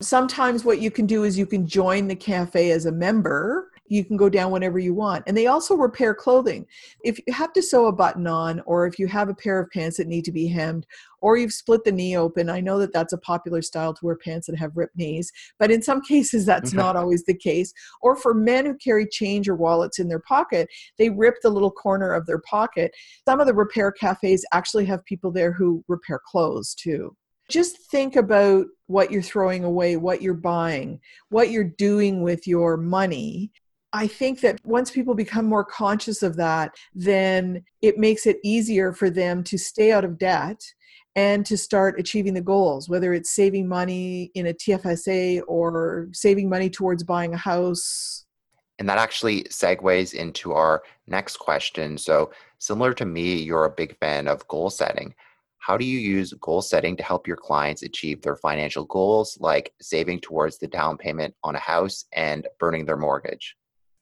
Sometimes 0.00 0.64
what 0.64 0.80
you 0.80 0.90
can 0.90 1.06
do 1.06 1.24
is 1.24 1.38
you 1.38 1.46
can 1.46 1.66
join 1.66 2.08
the 2.08 2.16
cafe 2.16 2.70
as 2.70 2.86
a 2.86 2.92
member 2.92 3.70
you 3.86 4.04
can 4.04 4.16
go 4.16 4.28
down 4.28 4.50
whenever 4.50 4.78
you 4.78 4.94
want. 4.94 5.24
And 5.26 5.36
they 5.36 5.46
also 5.46 5.74
repair 5.74 6.14
clothing. 6.14 6.66
If 7.02 7.20
you 7.26 7.32
have 7.32 7.52
to 7.52 7.62
sew 7.62 7.86
a 7.86 7.92
button 7.92 8.26
on, 8.26 8.60
or 8.66 8.86
if 8.86 8.98
you 8.98 9.06
have 9.08 9.28
a 9.28 9.34
pair 9.34 9.60
of 9.60 9.70
pants 9.70 9.98
that 9.98 10.06
need 10.06 10.24
to 10.24 10.32
be 10.32 10.46
hemmed, 10.46 10.86
or 11.20 11.36
you've 11.36 11.52
split 11.52 11.84
the 11.84 11.92
knee 11.92 12.16
open, 12.16 12.48
I 12.48 12.60
know 12.60 12.78
that 12.78 12.92
that's 12.92 13.12
a 13.12 13.18
popular 13.18 13.62
style 13.62 13.94
to 13.94 14.04
wear 14.04 14.16
pants 14.16 14.46
that 14.46 14.58
have 14.58 14.76
ripped 14.76 14.96
knees, 14.96 15.30
but 15.58 15.70
in 15.70 15.82
some 15.82 16.00
cases 16.08 16.46
that's 16.46 16.72
not 16.72 16.96
always 16.96 17.24
the 17.24 17.36
case. 17.36 17.72
Or 18.00 18.16
for 18.16 18.34
men 18.34 18.66
who 18.66 18.76
carry 18.76 19.06
change 19.06 19.48
or 19.48 19.56
wallets 19.56 19.98
in 19.98 20.08
their 20.08 20.20
pocket, 20.20 20.68
they 20.98 21.10
rip 21.10 21.36
the 21.42 21.50
little 21.50 21.70
corner 21.70 22.12
of 22.12 22.26
their 22.26 22.40
pocket. 22.40 22.92
Some 23.26 23.40
of 23.40 23.46
the 23.46 23.54
repair 23.54 23.92
cafes 23.92 24.44
actually 24.52 24.86
have 24.86 25.04
people 25.04 25.30
there 25.30 25.52
who 25.52 25.84
repair 25.88 26.20
clothes 26.24 26.74
too 26.74 27.16
just 27.50 27.76
think 27.90 28.16
about 28.16 28.64
what 28.86 29.10
you're 29.10 29.22
throwing 29.22 29.64
away, 29.64 29.96
what 29.96 30.22
you're 30.22 30.34
buying, 30.34 31.00
what 31.28 31.50
you're 31.50 31.62
doing 31.62 32.22
with 32.22 32.46
your 32.46 32.76
money, 32.76 33.52
I 33.94 34.08
think 34.08 34.40
that 34.40 34.58
once 34.64 34.90
people 34.90 35.14
become 35.14 35.46
more 35.46 35.64
conscious 35.64 36.24
of 36.24 36.34
that, 36.34 36.74
then 36.96 37.62
it 37.80 37.96
makes 37.96 38.26
it 38.26 38.38
easier 38.42 38.92
for 38.92 39.08
them 39.08 39.44
to 39.44 39.56
stay 39.56 39.92
out 39.92 40.04
of 40.04 40.18
debt 40.18 40.60
and 41.14 41.46
to 41.46 41.56
start 41.56 42.00
achieving 42.00 42.34
the 42.34 42.40
goals, 42.40 42.88
whether 42.88 43.14
it's 43.14 43.32
saving 43.32 43.68
money 43.68 44.32
in 44.34 44.48
a 44.48 44.52
TFSA 44.52 45.42
or 45.46 46.08
saving 46.12 46.48
money 46.48 46.68
towards 46.68 47.04
buying 47.04 47.34
a 47.34 47.36
house. 47.36 48.26
And 48.80 48.88
that 48.88 48.98
actually 48.98 49.44
segues 49.44 50.12
into 50.12 50.54
our 50.54 50.82
next 51.06 51.36
question. 51.36 51.96
So, 51.96 52.32
similar 52.58 52.94
to 52.94 53.06
me, 53.06 53.36
you're 53.36 53.66
a 53.66 53.70
big 53.70 53.96
fan 53.98 54.26
of 54.26 54.46
goal 54.48 54.70
setting. 54.70 55.14
How 55.58 55.76
do 55.76 55.84
you 55.84 56.00
use 56.00 56.32
goal 56.40 56.62
setting 56.62 56.96
to 56.96 57.04
help 57.04 57.28
your 57.28 57.36
clients 57.36 57.84
achieve 57.84 58.22
their 58.22 58.34
financial 58.34 58.86
goals, 58.86 59.38
like 59.40 59.72
saving 59.80 60.18
towards 60.18 60.58
the 60.58 60.66
down 60.66 60.98
payment 60.98 61.32
on 61.44 61.54
a 61.54 61.60
house 61.60 62.06
and 62.12 62.48
burning 62.58 62.86
their 62.86 62.96
mortgage? 62.96 63.54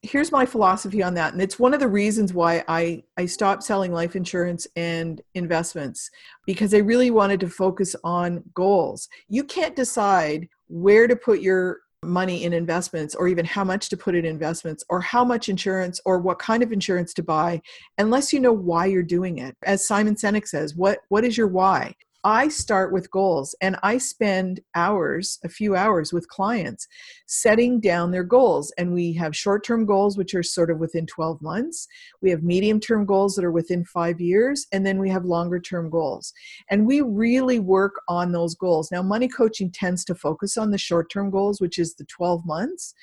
Here's 0.03 0.31
my 0.33 0.45
philosophy 0.45 1.01
on 1.01 1.13
that 1.13 1.31
and 1.31 1.41
it's 1.41 1.57
one 1.57 1.73
of 1.73 1.79
the 1.79 1.87
reasons 1.87 2.33
why 2.33 2.61
i 2.67 3.01
i 3.17 3.25
stopped 3.25 3.63
selling 3.63 3.93
life 3.93 4.17
insurance 4.17 4.67
and 4.75 5.21
investments 5.33 6.11
because 6.45 6.73
i 6.73 6.77
really 6.77 7.09
wanted 7.09 7.39
to 7.39 7.49
focus 7.49 7.95
on 8.03 8.43
goals. 8.53 9.07
You 9.29 9.43
can't 9.43 9.75
decide 9.75 10.47
where 10.67 11.07
to 11.07 11.15
put 11.15 11.41
your 11.41 11.79
money 12.03 12.43
in 12.43 12.51
investments 12.51 13.15
or 13.15 13.29
even 13.29 13.45
how 13.45 13.63
much 13.63 13.87
to 13.87 13.95
put 13.95 14.13
in 14.13 14.25
investments 14.25 14.83
or 14.89 14.99
how 14.99 15.23
much 15.23 15.47
insurance 15.47 16.01
or 16.03 16.19
what 16.19 16.37
kind 16.37 16.61
of 16.61 16.73
insurance 16.73 17.13
to 17.13 17.23
buy 17.23 17.61
unless 17.97 18.33
you 18.33 18.41
know 18.41 18.51
why 18.51 18.85
you're 18.85 19.03
doing 19.03 19.37
it. 19.37 19.55
As 19.63 19.87
simon 19.87 20.15
sinek 20.15 20.47
says 20.47 20.75
what 20.75 20.99
what 21.09 21.23
is 21.23 21.37
your 21.37 21.47
why 21.47 21.95
I 22.25 22.47
start 22.47 22.93
with 22.93 23.11
goals 23.11 23.53
and 23.59 23.75
I 23.83 23.97
spend 23.97 24.61
hours, 24.75 25.39
a 25.43 25.49
few 25.49 25.75
hours 25.75 26.13
with 26.13 26.29
clients 26.29 26.87
setting 27.25 27.81
down 27.81 28.11
their 28.11 28.23
goals. 28.23 28.71
And 28.77 28.93
we 28.93 29.11
have 29.13 29.35
short 29.35 29.65
term 29.65 29.85
goals, 29.85 30.17
which 30.17 30.33
are 30.33 30.43
sort 30.43 30.71
of 30.71 30.79
within 30.79 31.05
12 31.05 31.41
months. 31.41 31.87
We 32.21 32.29
have 32.29 32.41
medium 32.41 32.79
term 32.79 33.05
goals 33.05 33.35
that 33.35 33.43
are 33.43 33.51
within 33.51 33.83
five 33.83 34.21
years. 34.21 34.67
And 34.71 34.85
then 34.85 34.99
we 34.99 35.09
have 35.09 35.25
longer 35.25 35.59
term 35.59 35.89
goals. 35.89 36.33
And 36.69 36.87
we 36.87 37.01
really 37.01 37.59
work 37.59 37.95
on 38.07 38.31
those 38.31 38.55
goals. 38.55 38.89
Now, 38.91 39.01
money 39.01 39.27
coaching 39.27 39.69
tends 39.69 40.05
to 40.05 40.15
focus 40.15 40.57
on 40.57 40.71
the 40.71 40.77
short 40.77 41.09
term 41.11 41.29
goals, 41.29 41.59
which 41.59 41.77
is 41.77 41.95
the 41.95 42.05
12 42.05 42.45
months. 42.45 42.93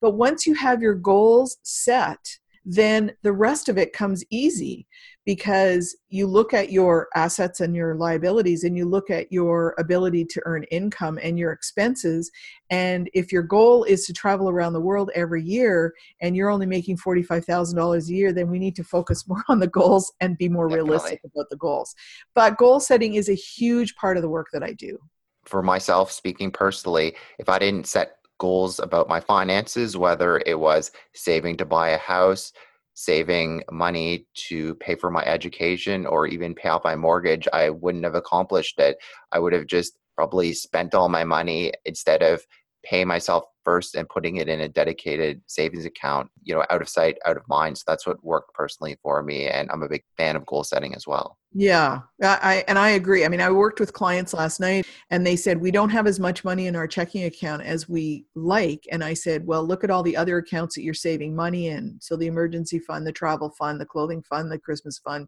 But 0.00 0.12
once 0.12 0.46
you 0.46 0.54
have 0.54 0.80
your 0.80 0.94
goals 0.94 1.58
set, 1.62 2.38
then 2.64 3.12
the 3.22 3.32
rest 3.32 3.68
of 3.68 3.78
it 3.78 3.92
comes 3.92 4.24
easy 4.30 4.86
because 5.30 5.96
you 6.08 6.26
look 6.26 6.52
at 6.52 6.72
your 6.72 7.06
assets 7.14 7.60
and 7.60 7.76
your 7.76 7.94
liabilities 7.94 8.64
and 8.64 8.76
you 8.76 8.84
look 8.84 9.10
at 9.10 9.30
your 9.30 9.76
ability 9.78 10.24
to 10.24 10.42
earn 10.44 10.64
income 10.72 11.20
and 11.22 11.38
your 11.38 11.52
expenses. 11.52 12.32
And 12.68 13.08
if 13.14 13.30
your 13.30 13.44
goal 13.44 13.84
is 13.84 14.06
to 14.06 14.12
travel 14.12 14.50
around 14.50 14.72
the 14.72 14.80
world 14.80 15.08
every 15.14 15.44
year 15.44 15.94
and 16.20 16.34
you're 16.34 16.50
only 16.50 16.66
making 16.66 16.96
$45,000 16.96 18.08
a 18.08 18.12
year 18.12 18.32
then 18.32 18.50
we 18.50 18.58
need 18.58 18.74
to 18.74 18.82
focus 18.82 19.24
more 19.28 19.44
on 19.46 19.60
the 19.60 19.68
goals 19.68 20.12
and 20.20 20.36
be 20.36 20.48
more 20.48 20.68
Definitely. 20.68 20.90
realistic 20.90 21.20
about 21.24 21.48
the 21.48 21.56
goals. 21.56 21.94
But 22.34 22.58
goal 22.58 22.80
setting 22.80 23.14
is 23.14 23.28
a 23.28 23.34
huge 23.34 23.94
part 23.94 24.16
of 24.16 24.24
the 24.24 24.28
work 24.28 24.48
that 24.52 24.64
I 24.64 24.72
do. 24.72 24.98
For 25.44 25.62
myself 25.62 26.10
speaking 26.10 26.50
personally 26.50 27.14
if 27.38 27.48
I 27.48 27.60
didn't 27.60 27.86
set 27.86 28.16
goals 28.38 28.80
about 28.80 29.08
my 29.08 29.20
finances, 29.20 29.96
whether 29.96 30.42
it 30.44 30.58
was 30.58 30.90
saving 31.14 31.56
to 31.58 31.64
buy 31.64 31.90
a 31.90 31.98
house, 31.98 32.52
saving 32.94 33.62
money 33.70 34.26
to 34.48 34.74
pay 34.76 34.94
for 34.94 35.10
my 35.10 35.24
education, 35.24 36.06
or 36.06 36.26
even 36.26 36.54
pay 36.54 36.68
off 36.68 36.84
my 36.84 36.96
mortgage, 36.96 37.48
I 37.52 37.70
wouldn't 37.70 38.04
have 38.04 38.14
accomplished 38.14 38.78
it. 38.78 38.98
I 39.32 39.38
would 39.38 39.52
have 39.52 39.66
just 39.66 39.94
probably 40.16 40.52
spent 40.52 40.94
all 40.94 41.08
my 41.08 41.24
money 41.24 41.72
instead 41.84 42.22
of 42.22 42.44
paying 42.82 43.08
myself 43.08 43.44
first 43.64 43.94
and 43.94 44.08
putting 44.08 44.36
it 44.36 44.48
in 44.48 44.60
a 44.60 44.68
dedicated 44.68 45.40
savings 45.46 45.84
account, 45.84 46.30
you 46.42 46.54
know, 46.54 46.64
out 46.70 46.82
of 46.82 46.88
sight, 46.88 47.18
out 47.26 47.36
of 47.36 47.46
mind. 47.48 47.76
So 47.78 47.84
that's 47.86 48.06
what 48.06 48.22
worked 48.24 48.54
personally 48.54 48.96
for 49.02 49.22
me. 49.22 49.48
And 49.48 49.70
I'm 49.70 49.82
a 49.82 49.88
big 49.88 50.02
fan 50.16 50.36
of 50.36 50.46
goal 50.46 50.64
setting 50.64 50.94
as 50.94 51.06
well. 51.06 51.36
Yeah, 51.52 52.02
I 52.22 52.64
and 52.68 52.78
I 52.78 52.90
agree. 52.90 53.24
I 53.24 53.28
mean, 53.28 53.40
I 53.40 53.50
worked 53.50 53.80
with 53.80 53.92
clients 53.92 54.32
last 54.32 54.60
night 54.60 54.86
and 55.10 55.26
they 55.26 55.34
said 55.34 55.60
we 55.60 55.72
don't 55.72 55.90
have 55.90 56.06
as 56.06 56.20
much 56.20 56.44
money 56.44 56.68
in 56.68 56.76
our 56.76 56.86
checking 56.86 57.24
account 57.24 57.62
as 57.62 57.88
we 57.88 58.24
like 58.36 58.86
and 58.92 59.02
I 59.02 59.14
said, 59.14 59.44
"Well, 59.44 59.64
look 59.64 59.82
at 59.82 59.90
all 59.90 60.04
the 60.04 60.16
other 60.16 60.38
accounts 60.38 60.76
that 60.76 60.82
you're 60.82 60.94
saving 60.94 61.34
money 61.34 61.66
in." 61.66 61.98
So 62.00 62.16
the 62.16 62.28
emergency 62.28 62.78
fund, 62.78 63.04
the 63.04 63.12
travel 63.12 63.50
fund, 63.50 63.80
the 63.80 63.86
clothing 63.86 64.22
fund, 64.22 64.50
the 64.50 64.60
Christmas 64.60 64.98
fund, 64.98 65.26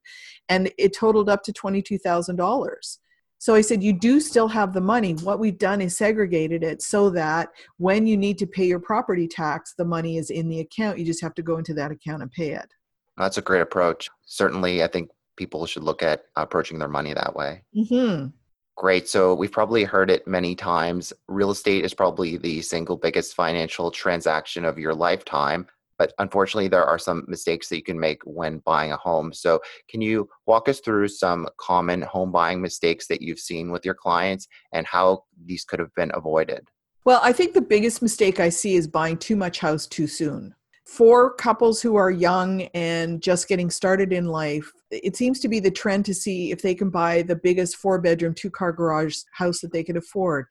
and 0.49 0.71
it 0.79 0.95
totaled 0.97 1.29
up 1.29 1.43
to 1.43 1.53
$22,000. 1.53 2.99
So 3.43 3.57
I 3.57 3.61
said, 3.61 3.83
You 3.83 3.93
do 3.93 4.21
still 4.21 4.47
have 4.47 4.73
the 4.73 4.81
money. 4.81 5.15
What 5.15 5.41
we've 5.41 5.59
done 5.59 5.81
is 5.81 5.97
segregated 5.97 6.63
it 6.63 6.81
so 6.81 7.11
that 7.11 7.49
when 7.77 8.07
you 8.07 8.17
need 8.17 8.39
to 8.39 8.47
pay 8.47 8.65
your 8.67 8.79
property 8.79 9.27
tax, 9.27 9.75
the 9.77 9.85
money 9.85 10.17
is 10.17 10.31
in 10.31 10.49
the 10.49 10.61
account. 10.61 11.01
You 11.01 11.05
just 11.05 11.21
have 11.23 11.35
to 11.35 11.43
go 11.43 11.57
into 11.57 11.75
that 11.75 11.91
account 11.91 12.23
and 12.23 12.31
pay 12.31 12.53
it. 12.53 12.73
That's 13.17 13.39
a 13.39 13.43
great 13.43 13.61
approach. 13.61 14.09
Certainly, 14.27 14.85
I 14.85 14.87
think 14.87 15.11
people 15.37 15.67
should 15.67 15.83
look 15.83 16.05
at 16.05 16.27
approaching 16.37 16.79
their 16.79 16.87
money 16.87 17.15
that 17.15 17.35
way. 17.35 17.65
Mm-hmm. 17.77 18.29
Great. 18.77 19.09
So 19.09 19.35
we've 19.35 19.51
probably 19.51 19.83
heard 19.83 20.09
it 20.09 20.25
many 20.25 20.55
times. 20.55 21.13
Real 21.27 21.51
estate 21.51 21.85
is 21.85 21.95
probably 21.95 22.37
the 22.37 22.63
single 22.63 22.97
biggest 22.97 23.35
financial 23.35 23.91
transaction 23.91 24.65
of 24.65 24.79
your 24.79 24.95
lifetime. 24.95 25.67
But 25.99 26.13
unfortunately, 26.19 26.69
there 26.69 26.85
are 26.85 26.99
some 26.99 27.25
mistakes 27.29 27.69
that 27.69 27.77
you 27.77 27.83
can 27.83 27.99
make 27.99 28.23
when 28.25 28.59
buying 28.59 28.93
a 28.93 28.97
home. 28.97 29.33
So, 29.33 29.61
can 29.89 30.01
you 30.01 30.29
walk 30.47 30.69
us 30.69 30.81
through 30.81 31.09
some 31.09 31.49
common 31.59 32.03
home 32.03 32.33
buying 32.33 32.61
mistakes 32.61 33.07
that 33.09 33.23
you've 33.23 33.39
seen 33.39 33.71
with 33.71 33.85
your 33.85 33.95
clients 33.95 34.49
and 34.73 34.87
how 34.87 35.25
these 35.45 35.65
could 35.65 35.81
have 35.81 35.95
been 35.95 36.11
avoided? 36.15 36.67
Well, 37.05 37.21
I 37.23 37.33
think 37.33 37.53
the 37.53 37.61
biggest 37.61 38.01
mistake 38.01 38.39
I 38.39 38.49
see 38.49 38.75
is 38.75 38.87
buying 38.87 39.17
too 39.17 39.37
much 39.37 39.59
house 39.59 39.87
too 39.87 40.07
soon. 40.07 40.55
For 40.87 41.35
couples 41.35 41.81
who 41.81 41.97
are 41.97 42.11
young 42.11 42.63
and 42.75 43.23
just 43.23 43.49
getting 43.49 43.71
started 43.71 44.13
in 44.13 44.27
life, 44.27 44.71
it 44.91 45.17
seems 45.17 45.41
to 45.41 45.49
be 45.49 45.59
the 45.59 45.71
trend 45.71 46.05
to 46.07 46.15
see 46.15 46.51
if 46.51 46.61
they 46.61 46.75
can 46.75 46.91
buy 46.91 47.23
the 47.23 47.37
biggest 47.37 47.77
four 47.77 48.01
bedroom, 48.01 48.35
two 48.35 48.51
car 48.51 48.73
garage 48.73 49.17
house 49.33 49.61
that 49.61 49.73
they 49.73 49.85
can 49.85 49.97
afford. 49.97 50.47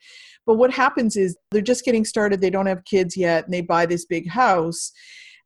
But 0.45 0.55
what 0.55 0.71
happens 0.71 1.15
is 1.15 1.37
they're 1.51 1.61
just 1.61 1.85
getting 1.85 2.05
started, 2.05 2.41
they 2.41 2.49
don't 2.49 2.65
have 2.65 2.85
kids 2.85 3.15
yet, 3.15 3.45
and 3.45 3.53
they 3.53 3.61
buy 3.61 3.85
this 3.85 4.05
big 4.05 4.27
house 4.27 4.91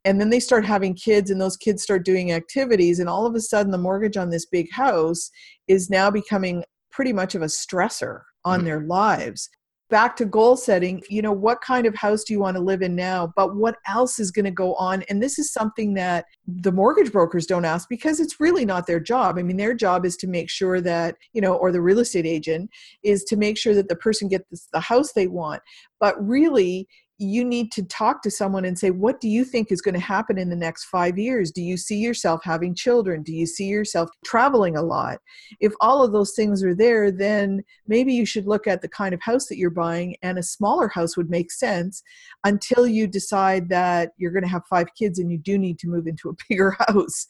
and 0.05 0.21
then 0.21 0.29
they 0.29 0.39
start 0.39 0.63
having 0.63 0.93
kids 0.93 1.31
and 1.31 1.41
those 1.41 1.57
kids 1.57 1.81
start 1.81 2.05
doing 2.05 2.31
activities 2.31 2.99
and 2.99 3.09
all 3.09 3.25
of 3.25 3.35
a 3.35 3.41
sudden 3.41 3.71
the 3.71 3.77
mortgage 3.77 4.15
on 4.15 4.29
this 4.29 4.45
big 4.45 4.71
house 4.71 5.31
is 5.67 5.89
now 5.89 6.09
becoming 6.09 6.63
pretty 6.91 7.11
much 7.11 7.35
of 7.35 7.41
a 7.41 7.45
stressor 7.45 8.21
on 8.45 8.59
mm-hmm. 8.59 8.67
their 8.67 8.81
lives. 8.81 9.49
Back 9.89 10.15
to 10.15 10.25
goal 10.25 10.57
setting 10.57 11.03
you 11.09 11.21
know 11.21 11.31
what 11.31 11.61
kind 11.61 11.85
of 11.85 11.95
house 11.95 12.23
do 12.23 12.33
you 12.33 12.39
want 12.39 12.57
to 12.57 12.63
live 12.63 12.81
in 12.81 12.95
now? 12.95 13.31
But 13.35 13.55
what 13.55 13.75
else 13.87 14.19
is 14.19 14.31
going 14.31 14.45
to 14.45 14.51
go 14.51 14.73
on? 14.75 15.03
And 15.09 15.21
this 15.21 15.37
is 15.37 15.53
something 15.53 15.93
that 15.93 16.25
the 16.47 16.71
mortgage 16.71 17.11
brokers 17.11 17.45
don't 17.45 17.65
ask 17.65 17.87
because 17.87 18.19
it's 18.19 18.39
really 18.39 18.65
not 18.65 18.87
their 18.87 18.99
job. 18.99 19.37
I 19.37 19.43
mean 19.43 19.57
their 19.57 19.75
job 19.75 20.05
is 20.05 20.17
to 20.17 20.27
make 20.27 20.49
sure 20.49 20.81
that 20.81 21.15
you 21.33 21.41
know 21.41 21.55
or 21.55 21.71
the 21.71 21.81
real 21.81 21.99
estate 21.99 22.25
agent 22.25 22.69
is 23.03 23.23
to 23.25 23.37
make 23.37 23.57
sure 23.57 23.75
that 23.75 23.87
the 23.87 23.95
person 23.95 24.27
gets 24.27 24.67
the 24.73 24.79
house 24.79 25.13
they 25.13 25.27
want. 25.27 25.61
But 25.99 26.15
really 26.19 26.87
you 27.17 27.45
need 27.45 27.71
to 27.71 27.83
talk 27.83 28.21
to 28.21 28.31
someone 28.31 28.65
and 28.65 28.77
say 28.77 28.91
what 28.91 29.21
do 29.21 29.29
you 29.29 29.45
think 29.45 29.71
is 29.71 29.81
going 29.81 29.93
to 29.93 30.01
happen 30.01 30.37
in 30.37 30.49
the 30.49 30.55
next 30.55 30.85
5 30.85 31.17
years? 31.17 31.51
Do 31.51 31.61
you 31.61 31.77
see 31.77 31.97
yourself 31.97 32.41
having 32.43 32.75
children? 32.75 33.23
Do 33.23 33.33
you 33.33 33.45
see 33.45 33.65
yourself 33.65 34.09
traveling 34.25 34.75
a 34.75 34.81
lot? 34.81 35.19
If 35.61 35.73
all 35.79 36.03
of 36.03 36.11
those 36.11 36.33
things 36.33 36.63
are 36.63 36.75
there 36.75 37.11
then 37.11 37.63
maybe 37.87 38.13
you 38.13 38.25
should 38.25 38.47
look 38.47 38.67
at 38.67 38.81
the 38.81 38.89
kind 38.89 39.13
of 39.13 39.21
house 39.21 39.47
that 39.47 39.57
you're 39.57 39.69
buying 39.69 40.15
and 40.21 40.37
a 40.37 40.43
smaller 40.43 40.87
house 40.89 41.15
would 41.15 41.29
make 41.29 41.51
sense 41.51 42.03
until 42.43 42.85
you 42.85 43.07
decide 43.07 43.69
that 43.69 44.11
you're 44.17 44.31
going 44.31 44.43
to 44.43 44.49
have 44.49 44.65
5 44.69 44.87
kids 44.97 45.19
and 45.19 45.31
you 45.31 45.37
do 45.37 45.57
need 45.57 45.79
to 45.79 45.87
move 45.87 46.07
into 46.07 46.29
a 46.29 46.33
bigger 46.49 46.75
house 46.87 47.27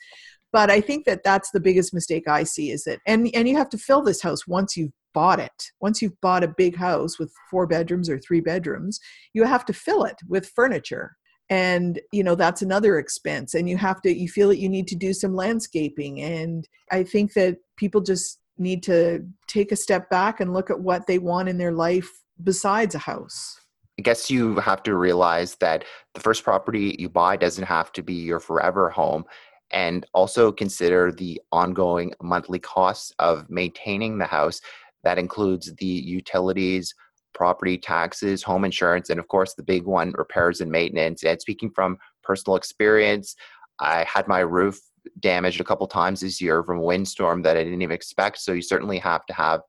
but 0.55 0.71
i 0.71 0.79
think 0.79 1.05
that 1.05 1.23
that's 1.23 1.51
the 1.51 1.59
biggest 1.59 1.93
mistake 1.93 2.27
i 2.27 2.43
see 2.43 2.67
is 2.71 2.83
that 2.85 2.99
and 3.05 3.29
and 3.35 3.47
you 3.47 3.55
have 3.57 3.69
to 3.69 3.77
fill 3.77 4.01
this 4.01 4.21
house 4.21 4.47
once 4.47 4.75
you've 4.77 4.93
bought 5.15 5.39
it. 5.39 5.71
Once 5.79 6.01
you've 6.01 6.21
bought 6.21 6.43
a 6.43 6.53
big 6.55 6.75
house 6.75 7.17
with 7.17 7.33
four 7.49 7.65
bedrooms 7.65 8.07
or 8.07 8.19
three 8.19 8.41
bedrooms, 8.41 8.99
you 9.33 9.45
have 9.45 9.65
to 9.65 9.73
fill 9.73 10.03
it 10.03 10.17
with 10.27 10.51
furniture. 10.53 11.15
And 11.49 11.99
you 12.11 12.23
know 12.23 12.35
that's 12.35 12.63
another 12.63 12.97
expense, 12.97 13.53
and 13.53 13.69
you 13.69 13.77
have 13.77 14.01
to 14.01 14.11
you 14.11 14.27
feel 14.27 14.49
that 14.49 14.57
you 14.57 14.67
need 14.67 14.87
to 14.87 14.95
do 14.95 15.13
some 15.13 15.35
landscaping. 15.35 16.19
And 16.21 16.67
I 16.91 17.03
think 17.03 17.33
that 17.33 17.57
people 17.77 18.01
just 18.01 18.39
need 18.57 18.81
to 18.83 19.23
take 19.47 19.71
a 19.71 19.75
step 19.75 20.09
back 20.09 20.39
and 20.39 20.53
look 20.53 20.71
at 20.71 20.79
what 20.79 21.05
they 21.05 21.19
want 21.19 21.49
in 21.49 21.59
their 21.59 21.71
life 21.71 22.09
besides 22.43 22.95
a 22.95 22.99
house. 22.99 23.59
I 23.99 24.01
guess 24.01 24.31
you 24.31 24.55
have 24.55 24.81
to 24.83 24.95
realize 24.95 25.55
that 25.57 25.85
the 26.15 26.19
first 26.19 26.43
property 26.43 26.95
you 26.97 27.09
buy 27.09 27.37
doesn't 27.37 27.65
have 27.65 27.91
to 27.93 28.01
be 28.01 28.15
your 28.15 28.39
forever 28.39 28.89
home 28.89 29.25
and 29.71 30.05
also 30.13 30.51
consider 30.51 31.11
the 31.11 31.41
ongoing 31.51 32.13
monthly 32.21 32.59
costs 32.59 33.11
of 33.19 33.49
maintaining 33.49 34.17
the 34.17 34.25
house 34.25 34.61
that 35.03 35.17
includes 35.17 35.73
the 35.75 35.85
utilities, 35.85 36.93
property 37.33 37.77
taxes, 37.77 38.41
home 38.41 38.65
insurance, 38.65 39.09
and 39.09 39.19
of 39.19 39.27
course, 39.27 39.53
the 39.53 39.63
big 39.63 39.83
one, 39.83 40.13
repairs 40.17 40.61
and 40.61 40.71
maintenance. 40.71 41.23
And 41.23 41.39
speaking 41.39 41.71
from 41.73 41.97
personal 42.23 42.55
experience, 42.55 43.35
I 43.79 44.05
had 44.07 44.27
my 44.27 44.39
roof 44.39 44.79
damaged 45.19 45.61
a 45.61 45.63
couple 45.63 45.87
times 45.87 46.21
this 46.21 46.41
year 46.41 46.63
from 46.63 46.79
a 46.79 46.83
windstorm 46.83 47.41
that 47.43 47.57
I 47.57 47.63
didn't 47.63 47.81
even 47.81 47.93
expect. 47.93 48.39
So 48.39 48.53
you 48.53 48.61
certainly 48.61 48.97
have 48.99 49.25
to 49.27 49.33
have 49.33 49.61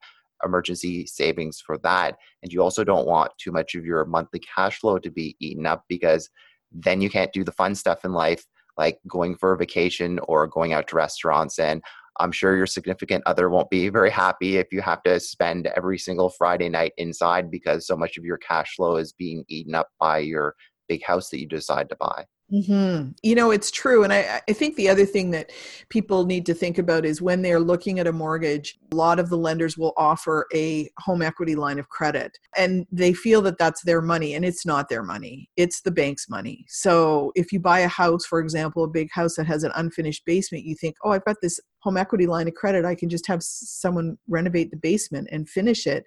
emergency 0.44 1.06
savings 1.06 1.60
for 1.60 1.78
that. 1.78 2.16
And 2.42 2.52
you 2.52 2.62
also 2.62 2.84
don't 2.84 3.06
want 3.06 3.32
too 3.38 3.52
much 3.52 3.74
of 3.74 3.84
your 3.84 4.04
monthly 4.04 4.40
cash 4.40 4.78
flow 4.78 4.98
to 4.98 5.10
be 5.10 5.36
eaten 5.40 5.66
up 5.66 5.84
because 5.88 6.30
then 6.72 7.00
you 7.00 7.10
can't 7.10 7.32
do 7.32 7.44
the 7.44 7.52
fun 7.52 7.74
stuff 7.74 8.04
in 8.04 8.12
life 8.12 8.44
like 8.76 8.98
going 9.08 9.36
for 9.36 9.52
a 9.52 9.56
vacation 9.56 10.18
or 10.24 10.46
going 10.46 10.72
out 10.72 10.88
to 10.88 10.96
restaurants. 10.96 11.58
And 11.58 11.82
I'm 12.18 12.32
sure 12.32 12.56
your 12.56 12.66
significant 12.66 13.24
other 13.26 13.50
won't 13.50 13.70
be 13.70 13.88
very 13.88 14.10
happy 14.10 14.56
if 14.56 14.72
you 14.72 14.80
have 14.80 15.02
to 15.02 15.20
spend 15.20 15.66
every 15.68 15.98
single 15.98 16.30
Friday 16.30 16.68
night 16.68 16.92
inside 16.96 17.50
because 17.50 17.86
so 17.86 17.96
much 17.96 18.16
of 18.16 18.24
your 18.24 18.38
cash 18.38 18.74
flow 18.76 18.96
is 18.96 19.12
being 19.12 19.44
eaten 19.48 19.74
up 19.74 19.88
by 20.00 20.18
your 20.18 20.54
big 20.88 21.04
house 21.04 21.28
that 21.30 21.40
you 21.40 21.46
decide 21.46 21.88
to 21.90 21.96
buy. 21.96 22.24
Mm-hmm. 22.52 23.10
You 23.24 23.34
know, 23.34 23.50
it's 23.50 23.72
true. 23.72 24.04
And 24.04 24.12
I, 24.12 24.40
I 24.48 24.52
think 24.52 24.76
the 24.76 24.88
other 24.88 25.04
thing 25.04 25.32
that 25.32 25.50
people 25.88 26.26
need 26.26 26.46
to 26.46 26.54
think 26.54 26.78
about 26.78 27.04
is 27.04 27.20
when 27.20 27.42
they're 27.42 27.58
looking 27.58 27.98
at 27.98 28.06
a 28.06 28.12
mortgage, 28.12 28.78
a 28.92 28.94
lot 28.94 29.18
of 29.18 29.30
the 29.30 29.36
lenders 29.36 29.76
will 29.76 29.92
offer 29.96 30.46
a 30.54 30.88
home 31.00 31.22
equity 31.22 31.56
line 31.56 31.80
of 31.80 31.88
credit 31.88 32.38
and 32.56 32.86
they 32.92 33.12
feel 33.12 33.42
that 33.42 33.58
that's 33.58 33.82
their 33.82 34.00
money 34.00 34.34
and 34.34 34.44
it's 34.44 34.64
not 34.64 34.88
their 34.88 35.02
money, 35.02 35.50
it's 35.56 35.80
the 35.80 35.90
bank's 35.90 36.28
money. 36.28 36.64
So 36.68 37.32
if 37.34 37.50
you 37.50 37.58
buy 37.58 37.80
a 37.80 37.88
house, 37.88 38.24
for 38.24 38.38
example, 38.38 38.84
a 38.84 38.88
big 38.88 39.10
house 39.10 39.34
that 39.36 39.46
has 39.46 39.64
an 39.64 39.72
unfinished 39.74 40.24
basement, 40.24 40.64
you 40.64 40.76
think, 40.76 40.96
oh, 41.02 41.10
I've 41.10 41.24
got 41.24 41.36
this 41.42 41.58
home 41.80 41.96
equity 41.96 42.28
line 42.28 42.46
of 42.46 42.54
credit. 42.54 42.84
I 42.84 42.94
can 42.94 43.08
just 43.08 43.26
have 43.26 43.42
someone 43.42 44.18
renovate 44.28 44.70
the 44.70 44.76
basement 44.76 45.28
and 45.32 45.48
finish 45.48 45.84
it 45.86 46.06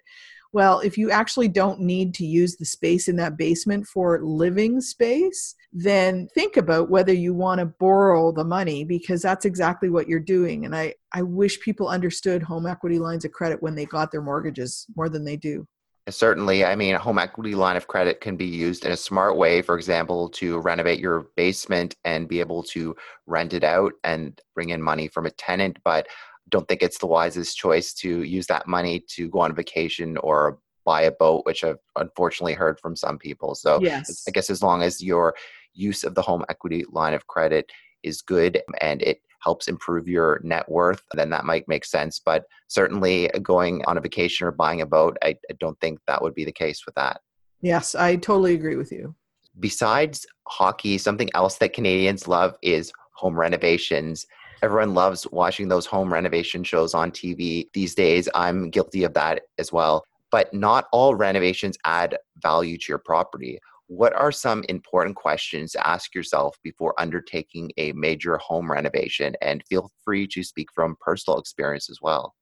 well, 0.52 0.80
if 0.80 0.98
you 0.98 1.10
actually 1.10 1.48
don't 1.48 1.80
need 1.80 2.14
to 2.14 2.26
use 2.26 2.56
the 2.56 2.64
space 2.64 3.08
in 3.08 3.16
that 3.16 3.36
basement 3.36 3.86
for 3.86 4.20
living 4.22 4.80
space, 4.80 5.54
then 5.72 6.28
think 6.34 6.56
about 6.56 6.90
whether 6.90 7.12
you 7.12 7.32
want 7.32 7.60
to 7.60 7.66
borrow 7.66 8.32
the 8.32 8.44
money 8.44 8.84
because 8.84 9.22
that's 9.22 9.44
exactly 9.44 9.88
what 9.88 10.08
you're 10.08 10.18
doing. 10.18 10.64
And 10.64 10.74
I, 10.74 10.94
I 11.12 11.22
wish 11.22 11.60
people 11.60 11.88
understood 11.88 12.42
home 12.42 12.66
equity 12.66 12.98
lines 12.98 13.24
of 13.24 13.32
credit 13.32 13.62
when 13.62 13.76
they 13.76 13.86
got 13.86 14.10
their 14.10 14.22
mortgages 14.22 14.86
more 14.96 15.08
than 15.08 15.24
they 15.24 15.36
do. 15.36 15.66
Certainly. 16.08 16.64
I 16.64 16.74
mean, 16.74 16.94
a 16.94 16.98
home 16.98 17.18
equity 17.18 17.54
line 17.54 17.76
of 17.76 17.86
credit 17.86 18.20
can 18.20 18.36
be 18.36 18.46
used 18.46 18.84
in 18.84 18.92
a 18.92 18.96
smart 18.96 19.36
way, 19.36 19.62
for 19.62 19.76
example, 19.76 20.28
to 20.30 20.58
renovate 20.58 20.98
your 20.98 21.26
basement 21.36 21.94
and 22.04 22.28
be 22.28 22.40
able 22.40 22.62
to 22.64 22.96
rent 23.26 23.52
it 23.52 23.62
out 23.62 23.92
and 24.02 24.40
bring 24.54 24.70
in 24.70 24.82
money 24.82 25.06
from 25.06 25.26
a 25.26 25.30
tenant. 25.30 25.78
But 25.84 26.08
don't 26.50 26.68
think 26.68 26.82
it's 26.82 26.98
the 26.98 27.06
wisest 27.06 27.56
choice 27.56 27.92
to 27.94 28.22
use 28.22 28.46
that 28.48 28.66
money 28.66 29.04
to 29.10 29.28
go 29.28 29.40
on 29.40 29.54
vacation 29.54 30.16
or 30.18 30.58
buy 30.84 31.02
a 31.02 31.12
boat, 31.12 31.44
which 31.46 31.62
I've 31.64 31.78
unfortunately 31.96 32.54
heard 32.54 32.78
from 32.80 32.96
some 32.96 33.18
people. 33.18 33.54
So 33.54 33.80
yes. 33.80 34.24
I 34.26 34.30
guess 34.30 34.50
as 34.50 34.62
long 34.62 34.82
as 34.82 35.02
your 35.02 35.34
use 35.72 36.04
of 36.04 36.14
the 36.14 36.22
home 36.22 36.44
equity 36.48 36.84
line 36.90 37.14
of 37.14 37.26
credit 37.26 37.70
is 38.02 38.22
good 38.22 38.62
and 38.80 39.02
it 39.02 39.20
helps 39.40 39.68
improve 39.68 40.08
your 40.08 40.40
net 40.42 40.68
worth, 40.68 41.02
then 41.14 41.30
that 41.30 41.44
might 41.44 41.68
make 41.68 41.84
sense. 41.84 42.20
But 42.24 42.44
certainly 42.68 43.30
going 43.42 43.82
on 43.86 43.96
a 43.96 44.00
vacation 44.00 44.46
or 44.46 44.52
buying 44.52 44.80
a 44.80 44.86
boat, 44.86 45.16
I, 45.22 45.36
I 45.50 45.54
don't 45.58 45.78
think 45.80 45.98
that 46.06 46.20
would 46.20 46.34
be 46.34 46.44
the 46.44 46.52
case 46.52 46.84
with 46.84 46.94
that. 46.96 47.20
Yes, 47.62 47.94
I 47.94 48.16
totally 48.16 48.54
agree 48.54 48.76
with 48.76 48.92
you. 48.92 49.14
Besides 49.58 50.26
hockey, 50.48 50.98
something 50.98 51.30
else 51.34 51.58
that 51.58 51.72
Canadians 51.72 52.28
love 52.28 52.56
is 52.62 52.92
home 53.14 53.38
renovations. 53.38 54.26
Everyone 54.62 54.92
loves 54.92 55.26
watching 55.32 55.68
those 55.68 55.86
home 55.86 56.12
renovation 56.12 56.62
shows 56.62 56.92
on 56.92 57.10
TV 57.10 57.68
these 57.72 57.94
days. 57.94 58.28
I'm 58.34 58.68
guilty 58.68 59.04
of 59.04 59.14
that 59.14 59.42
as 59.58 59.72
well. 59.72 60.04
But 60.30 60.52
not 60.52 60.86
all 60.92 61.14
renovations 61.14 61.78
add 61.84 62.18
value 62.42 62.76
to 62.76 62.84
your 62.88 62.98
property. 62.98 63.58
What 63.86 64.12
are 64.14 64.30
some 64.30 64.62
important 64.68 65.16
questions 65.16 65.72
to 65.72 65.86
ask 65.86 66.14
yourself 66.14 66.56
before 66.62 66.94
undertaking 66.98 67.72
a 67.78 67.92
major 67.92 68.36
home 68.36 68.70
renovation? 68.70 69.34
And 69.40 69.64
feel 69.68 69.90
free 70.04 70.28
to 70.28 70.44
speak 70.44 70.68
from 70.74 70.96
personal 71.00 71.38
experience 71.38 71.88
as 71.88 72.00
well. 72.02 72.34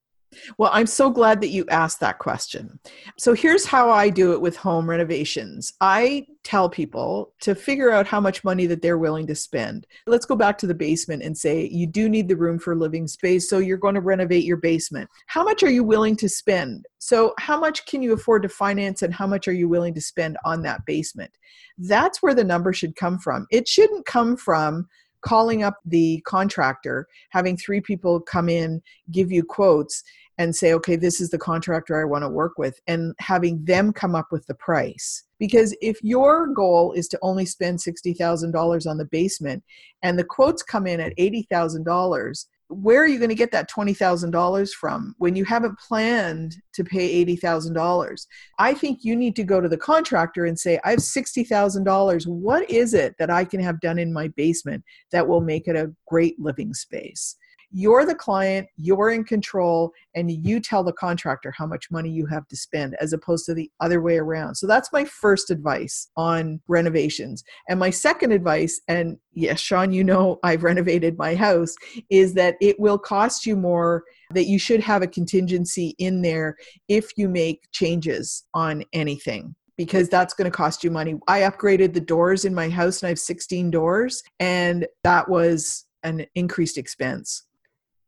Well, 0.58 0.70
I'm 0.72 0.86
so 0.86 1.10
glad 1.10 1.40
that 1.40 1.48
you 1.48 1.64
asked 1.68 2.00
that 2.00 2.18
question. 2.18 2.78
So, 3.16 3.32
here's 3.34 3.64
how 3.64 3.90
I 3.90 4.10
do 4.10 4.32
it 4.32 4.40
with 4.40 4.56
home 4.56 4.88
renovations 4.88 5.72
I 5.80 6.26
tell 6.44 6.68
people 6.68 7.32
to 7.40 7.54
figure 7.54 7.90
out 7.90 8.06
how 8.06 8.20
much 8.20 8.44
money 8.44 8.66
that 8.66 8.82
they're 8.82 8.98
willing 8.98 9.26
to 9.26 9.34
spend. 9.34 9.86
Let's 10.06 10.26
go 10.26 10.36
back 10.36 10.58
to 10.58 10.66
the 10.66 10.74
basement 10.74 11.22
and 11.22 11.36
say 11.36 11.68
you 11.68 11.86
do 11.86 12.08
need 12.08 12.28
the 12.28 12.36
room 12.36 12.58
for 12.58 12.74
living 12.76 13.06
space, 13.06 13.48
so 13.48 13.58
you're 13.58 13.76
going 13.76 13.94
to 13.94 14.00
renovate 14.00 14.44
your 14.44 14.56
basement. 14.56 15.08
How 15.26 15.44
much 15.44 15.62
are 15.62 15.70
you 15.70 15.84
willing 15.84 16.16
to 16.16 16.28
spend? 16.28 16.86
So, 16.98 17.34
how 17.38 17.58
much 17.58 17.86
can 17.86 18.02
you 18.02 18.12
afford 18.12 18.42
to 18.42 18.48
finance, 18.48 19.02
and 19.02 19.14
how 19.14 19.26
much 19.26 19.48
are 19.48 19.52
you 19.52 19.68
willing 19.68 19.94
to 19.94 20.00
spend 20.00 20.36
on 20.44 20.62
that 20.62 20.84
basement? 20.84 21.32
That's 21.78 22.22
where 22.22 22.34
the 22.34 22.44
number 22.44 22.72
should 22.72 22.96
come 22.96 23.18
from. 23.18 23.46
It 23.50 23.66
shouldn't 23.66 24.06
come 24.06 24.36
from 24.36 24.88
calling 25.20 25.62
up 25.62 25.76
the 25.84 26.20
contractor, 26.26 27.06
having 27.30 27.56
three 27.56 27.80
people 27.80 28.20
come 28.20 28.48
in, 28.48 28.82
give 29.10 29.30
you 29.32 29.42
quotes, 29.42 30.02
and 30.38 30.54
say, 30.54 30.72
okay, 30.72 30.94
this 30.94 31.20
is 31.20 31.30
the 31.30 31.38
contractor 31.38 32.00
I 32.00 32.04
want 32.04 32.22
to 32.22 32.28
work 32.28 32.58
with, 32.58 32.80
and 32.86 33.14
having 33.18 33.64
them 33.64 33.92
come 33.92 34.14
up 34.14 34.28
with 34.30 34.46
the 34.46 34.54
price. 34.54 35.24
Because 35.38 35.76
if 35.80 36.02
your 36.02 36.46
goal 36.48 36.92
is 36.92 37.08
to 37.08 37.18
only 37.22 37.44
spend 37.44 37.80
$60,000 37.80 38.86
on 38.86 38.98
the 38.98 39.04
basement 39.06 39.64
and 40.02 40.18
the 40.18 40.24
quotes 40.24 40.62
come 40.62 40.86
in 40.86 41.00
at 41.00 41.16
$80,000, 41.16 42.46
where 42.68 43.02
are 43.02 43.06
you 43.06 43.18
going 43.18 43.30
to 43.30 43.34
get 43.34 43.50
that 43.52 43.70
$20,000 43.70 44.70
from 44.72 45.14
when 45.18 45.34
you 45.34 45.44
haven't 45.44 45.78
planned 45.78 46.56
to 46.74 46.84
pay 46.84 47.24
$80,000? 47.24 48.26
I 48.58 48.74
think 48.74 49.00
you 49.02 49.16
need 49.16 49.36
to 49.36 49.44
go 49.44 49.60
to 49.60 49.68
the 49.68 49.78
contractor 49.78 50.44
and 50.44 50.58
say, 50.58 50.78
I 50.84 50.90
have 50.90 51.00
$60,000. 51.00 52.26
What 52.26 52.70
is 52.70 52.94
it 52.94 53.14
that 53.18 53.30
I 53.30 53.44
can 53.44 53.60
have 53.60 53.80
done 53.80 53.98
in 53.98 54.12
my 54.12 54.28
basement 54.28 54.84
that 55.12 55.26
will 55.26 55.40
make 55.40 55.66
it 55.66 55.76
a 55.76 55.92
great 56.06 56.38
living 56.38 56.74
space? 56.74 57.36
You're 57.70 58.06
the 58.06 58.14
client, 58.14 58.68
you're 58.76 59.10
in 59.10 59.24
control, 59.24 59.92
and 60.14 60.30
you 60.30 60.60
tell 60.60 60.82
the 60.82 60.92
contractor 60.92 61.52
how 61.56 61.66
much 61.66 61.90
money 61.90 62.10
you 62.10 62.26
have 62.26 62.48
to 62.48 62.56
spend 62.56 62.96
as 63.00 63.12
opposed 63.12 63.46
to 63.46 63.54
the 63.54 63.70
other 63.80 64.00
way 64.00 64.16
around. 64.16 64.54
So 64.54 64.66
that's 64.66 64.92
my 64.92 65.04
first 65.04 65.50
advice 65.50 66.08
on 66.16 66.60
renovations. 66.68 67.44
And 67.68 67.78
my 67.78 67.90
second 67.90 68.32
advice, 68.32 68.80
and 68.88 69.18
yes, 69.32 69.60
Sean, 69.60 69.92
you 69.92 70.02
know 70.02 70.38
I've 70.42 70.62
renovated 70.62 71.18
my 71.18 71.34
house, 71.34 71.74
is 72.10 72.34
that 72.34 72.56
it 72.60 72.80
will 72.80 72.98
cost 72.98 73.44
you 73.44 73.56
more, 73.56 74.04
that 74.30 74.46
you 74.46 74.58
should 74.58 74.80
have 74.80 75.02
a 75.02 75.06
contingency 75.06 75.94
in 75.98 76.22
there 76.22 76.56
if 76.88 77.10
you 77.16 77.28
make 77.28 77.68
changes 77.72 78.44
on 78.54 78.82
anything 78.92 79.54
because 79.76 80.08
that's 80.08 80.34
going 80.34 80.50
to 80.50 80.56
cost 80.56 80.82
you 80.82 80.90
money. 80.90 81.14
I 81.28 81.42
upgraded 81.42 81.94
the 81.94 82.00
doors 82.00 82.44
in 82.44 82.54
my 82.54 82.68
house 82.68 83.00
and 83.00 83.06
I 83.06 83.10
have 83.10 83.18
16 83.18 83.70
doors, 83.70 84.22
and 84.40 84.86
that 85.04 85.28
was 85.28 85.86
an 86.02 86.26
increased 86.34 86.76
expense. 86.76 87.44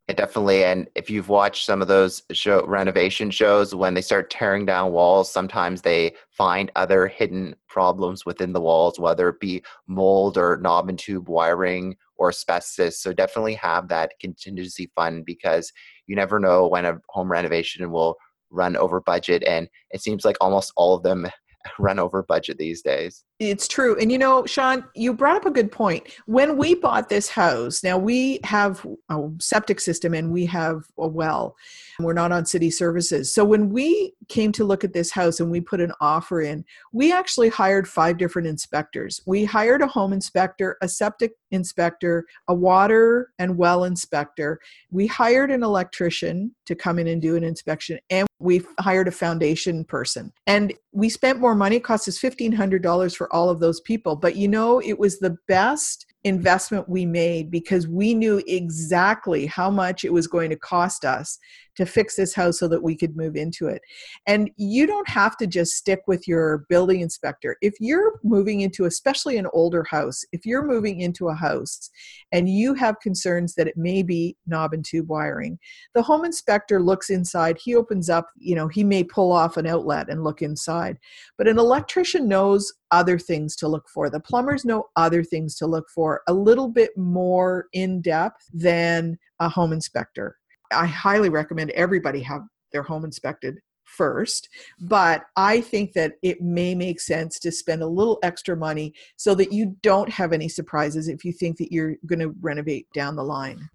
It 0.07 0.17
definitely, 0.17 0.63
and 0.65 0.89
if 0.95 1.09
you've 1.09 1.29
watched 1.29 1.65
some 1.65 1.81
of 1.81 1.87
those 1.87 2.23
show 2.31 2.65
renovation 2.65 3.31
shows, 3.31 3.73
when 3.73 3.93
they 3.93 4.01
start 4.01 4.29
tearing 4.29 4.65
down 4.65 4.91
walls, 4.91 5.31
sometimes 5.31 5.81
they 5.83 6.15
find 6.31 6.71
other 6.75 7.07
hidden 7.07 7.55
problems 7.69 8.25
within 8.25 8.51
the 8.51 8.59
walls, 8.59 8.99
whether 8.99 9.29
it 9.29 9.39
be 9.39 9.63
mold 9.87 10.37
or 10.37 10.57
knob 10.57 10.89
and 10.89 10.99
tube 10.99 11.29
wiring 11.29 11.95
or 12.17 12.29
asbestos. 12.29 12.99
So 12.99 13.13
definitely 13.13 13.53
have 13.55 13.87
that 13.87 14.13
contingency 14.19 14.91
fund 14.95 15.23
because 15.25 15.71
you 16.07 16.15
never 16.15 16.39
know 16.39 16.67
when 16.67 16.85
a 16.85 16.99
home 17.09 17.31
renovation 17.31 17.89
will 17.91 18.17
run 18.49 18.75
over 18.75 18.99
budget, 18.99 19.43
and 19.43 19.69
it 19.91 20.01
seems 20.01 20.25
like 20.25 20.35
almost 20.41 20.73
all 20.75 20.95
of 20.95 21.03
them 21.03 21.27
run 21.79 21.99
over 21.99 22.23
budget 22.23 22.57
these 22.57 22.81
days. 22.81 23.23
It's 23.39 23.67
true. 23.67 23.97
And 23.99 24.11
you 24.11 24.17
know, 24.17 24.45
Sean, 24.45 24.85
you 24.95 25.13
brought 25.13 25.37
up 25.37 25.45
a 25.45 25.51
good 25.51 25.71
point. 25.71 26.07
When 26.27 26.57
we 26.57 26.75
bought 26.75 27.09
this 27.09 27.27
house, 27.27 27.83
now 27.83 27.97
we 27.97 28.39
have 28.43 28.85
a 29.09 29.29
septic 29.39 29.79
system 29.79 30.13
and 30.13 30.31
we 30.31 30.45
have 30.45 30.83
a 30.99 31.07
well. 31.07 31.55
We're 31.99 32.13
not 32.13 32.31
on 32.31 32.45
city 32.45 32.69
services. 32.69 33.33
So 33.33 33.43
when 33.43 33.69
we 33.69 34.13
came 34.27 34.51
to 34.53 34.63
look 34.63 34.83
at 34.83 34.93
this 34.93 35.11
house 35.11 35.39
and 35.39 35.49
we 35.49 35.59
put 35.59 35.81
an 35.81 35.91
offer 36.01 36.41
in, 36.41 36.65
we 36.93 37.11
actually 37.11 37.49
hired 37.49 37.87
five 37.87 38.17
different 38.17 38.47
inspectors. 38.47 39.21
We 39.25 39.45
hired 39.45 39.81
a 39.81 39.87
home 39.87 40.13
inspector, 40.13 40.77
a 40.81 40.87
septic 40.87 41.33
inspector, 41.51 42.25
a 42.47 42.53
water 42.53 43.31
and 43.39 43.57
well 43.57 43.83
inspector. 43.83 44.59
We 44.91 45.07
hired 45.07 45.51
an 45.51 45.63
electrician 45.63 46.55
to 46.65 46.75
come 46.75 46.99
in 46.99 47.07
and 47.07 47.21
do 47.21 47.35
an 47.35 47.43
inspection 47.43 47.99
and 48.09 48.27
we 48.41 48.61
hired 48.79 49.07
a 49.07 49.11
foundation 49.11 49.85
person. 49.85 50.31
And 50.47 50.73
we 50.91 51.09
spent 51.09 51.39
more 51.39 51.55
money, 51.55 51.77
it 51.77 51.83
cost 51.83 52.07
us 52.07 52.19
$1500 52.19 53.15
for 53.15 53.31
all 53.33 53.49
of 53.49 53.59
those 53.59 53.79
people. 53.81 54.15
But 54.15 54.35
you 54.35 54.47
know, 54.47 54.79
it 54.81 54.97
was 54.97 55.19
the 55.19 55.37
best 55.47 56.05
investment 56.23 56.87
we 56.87 57.05
made 57.05 57.49
because 57.49 57.87
we 57.87 58.13
knew 58.13 58.43
exactly 58.47 59.45
how 59.45 59.69
much 59.69 60.03
it 60.03 60.13
was 60.13 60.27
going 60.27 60.49
to 60.49 60.55
cost 60.55 61.03
us 61.05 61.39
to 61.75 61.85
fix 61.85 62.15
this 62.15 62.33
house 62.33 62.59
so 62.59 62.67
that 62.67 62.83
we 62.83 62.95
could 62.95 63.15
move 63.15 63.35
into 63.35 63.67
it. 63.67 63.81
And 64.27 64.49
you 64.57 64.85
don't 64.85 65.07
have 65.07 65.37
to 65.37 65.47
just 65.47 65.73
stick 65.73 66.01
with 66.07 66.27
your 66.27 66.65
building 66.69 67.01
inspector. 67.01 67.57
If 67.61 67.75
you're 67.79 68.19
moving 68.23 68.61
into, 68.61 68.85
especially 68.85 69.37
an 69.37 69.47
older 69.53 69.85
house, 69.89 70.23
if 70.31 70.45
you're 70.45 70.65
moving 70.65 71.01
into 71.01 71.29
a 71.29 71.35
house 71.35 71.89
and 72.31 72.49
you 72.49 72.73
have 72.73 72.99
concerns 72.99 73.55
that 73.55 73.67
it 73.67 73.77
may 73.77 74.03
be 74.03 74.35
knob 74.45 74.73
and 74.73 74.83
tube 74.83 75.09
wiring, 75.09 75.57
the 75.93 76.03
home 76.03 76.25
inspector 76.25 76.81
looks 76.81 77.09
inside, 77.09 77.57
he 77.61 77.75
opens 77.75 78.09
up, 78.09 78.27
you 78.37 78.55
know, 78.55 78.67
he 78.67 78.83
may 78.83 79.03
pull 79.03 79.31
off 79.31 79.57
an 79.57 79.67
outlet 79.67 80.09
and 80.09 80.23
look 80.23 80.41
inside. 80.41 80.97
But 81.37 81.47
an 81.47 81.57
electrician 81.57 82.27
knows 82.27 82.73
other 82.91 83.17
things 83.17 83.55
to 83.57 83.67
look 83.67 83.87
for. 83.89 84.09
The 84.09 84.19
plumbers 84.19 84.65
know 84.65 84.89
other 84.95 85.23
things 85.23 85.55
to 85.55 85.65
look 85.65 85.89
for 85.89 86.21
a 86.27 86.33
little 86.33 86.67
bit 86.67 86.95
more 86.97 87.67
in 87.73 88.01
depth 88.01 88.45
than 88.53 89.17
a 89.39 89.47
home 89.49 89.71
inspector. 89.71 90.37
I 90.71 90.85
highly 90.85 91.29
recommend 91.29 91.71
everybody 91.71 92.21
have 92.21 92.41
their 92.71 92.83
home 92.83 93.05
inspected 93.05 93.59
first, 93.91 94.49
but 94.79 95.23
I 95.35 95.61
think 95.61 95.93
that 95.93 96.13
it 96.23 96.41
may 96.41 96.73
make 96.73 96.99
sense 96.99 97.39
to 97.39 97.51
spend 97.51 97.83
a 97.83 97.87
little 97.87 98.19
extra 98.23 98.55
money 98.55 98.93
so 99.17 99.35
that 99.35 99.51
you 99.51 99.75
don't 99.83 100.09
have 100.09 100.33
any 100.33 100.47
surprises 100.47 101.07
if 101.07 101.25
you 101.25 101.33
think 101.33 101.57
that 101.57 101.71
you're 101.71 101.95
going 102.05 102.19
to 102.19 102.33
renovate 102.41 102.87
down 102.93 103.15
the 103.15 103.23
line. 103.23 103.69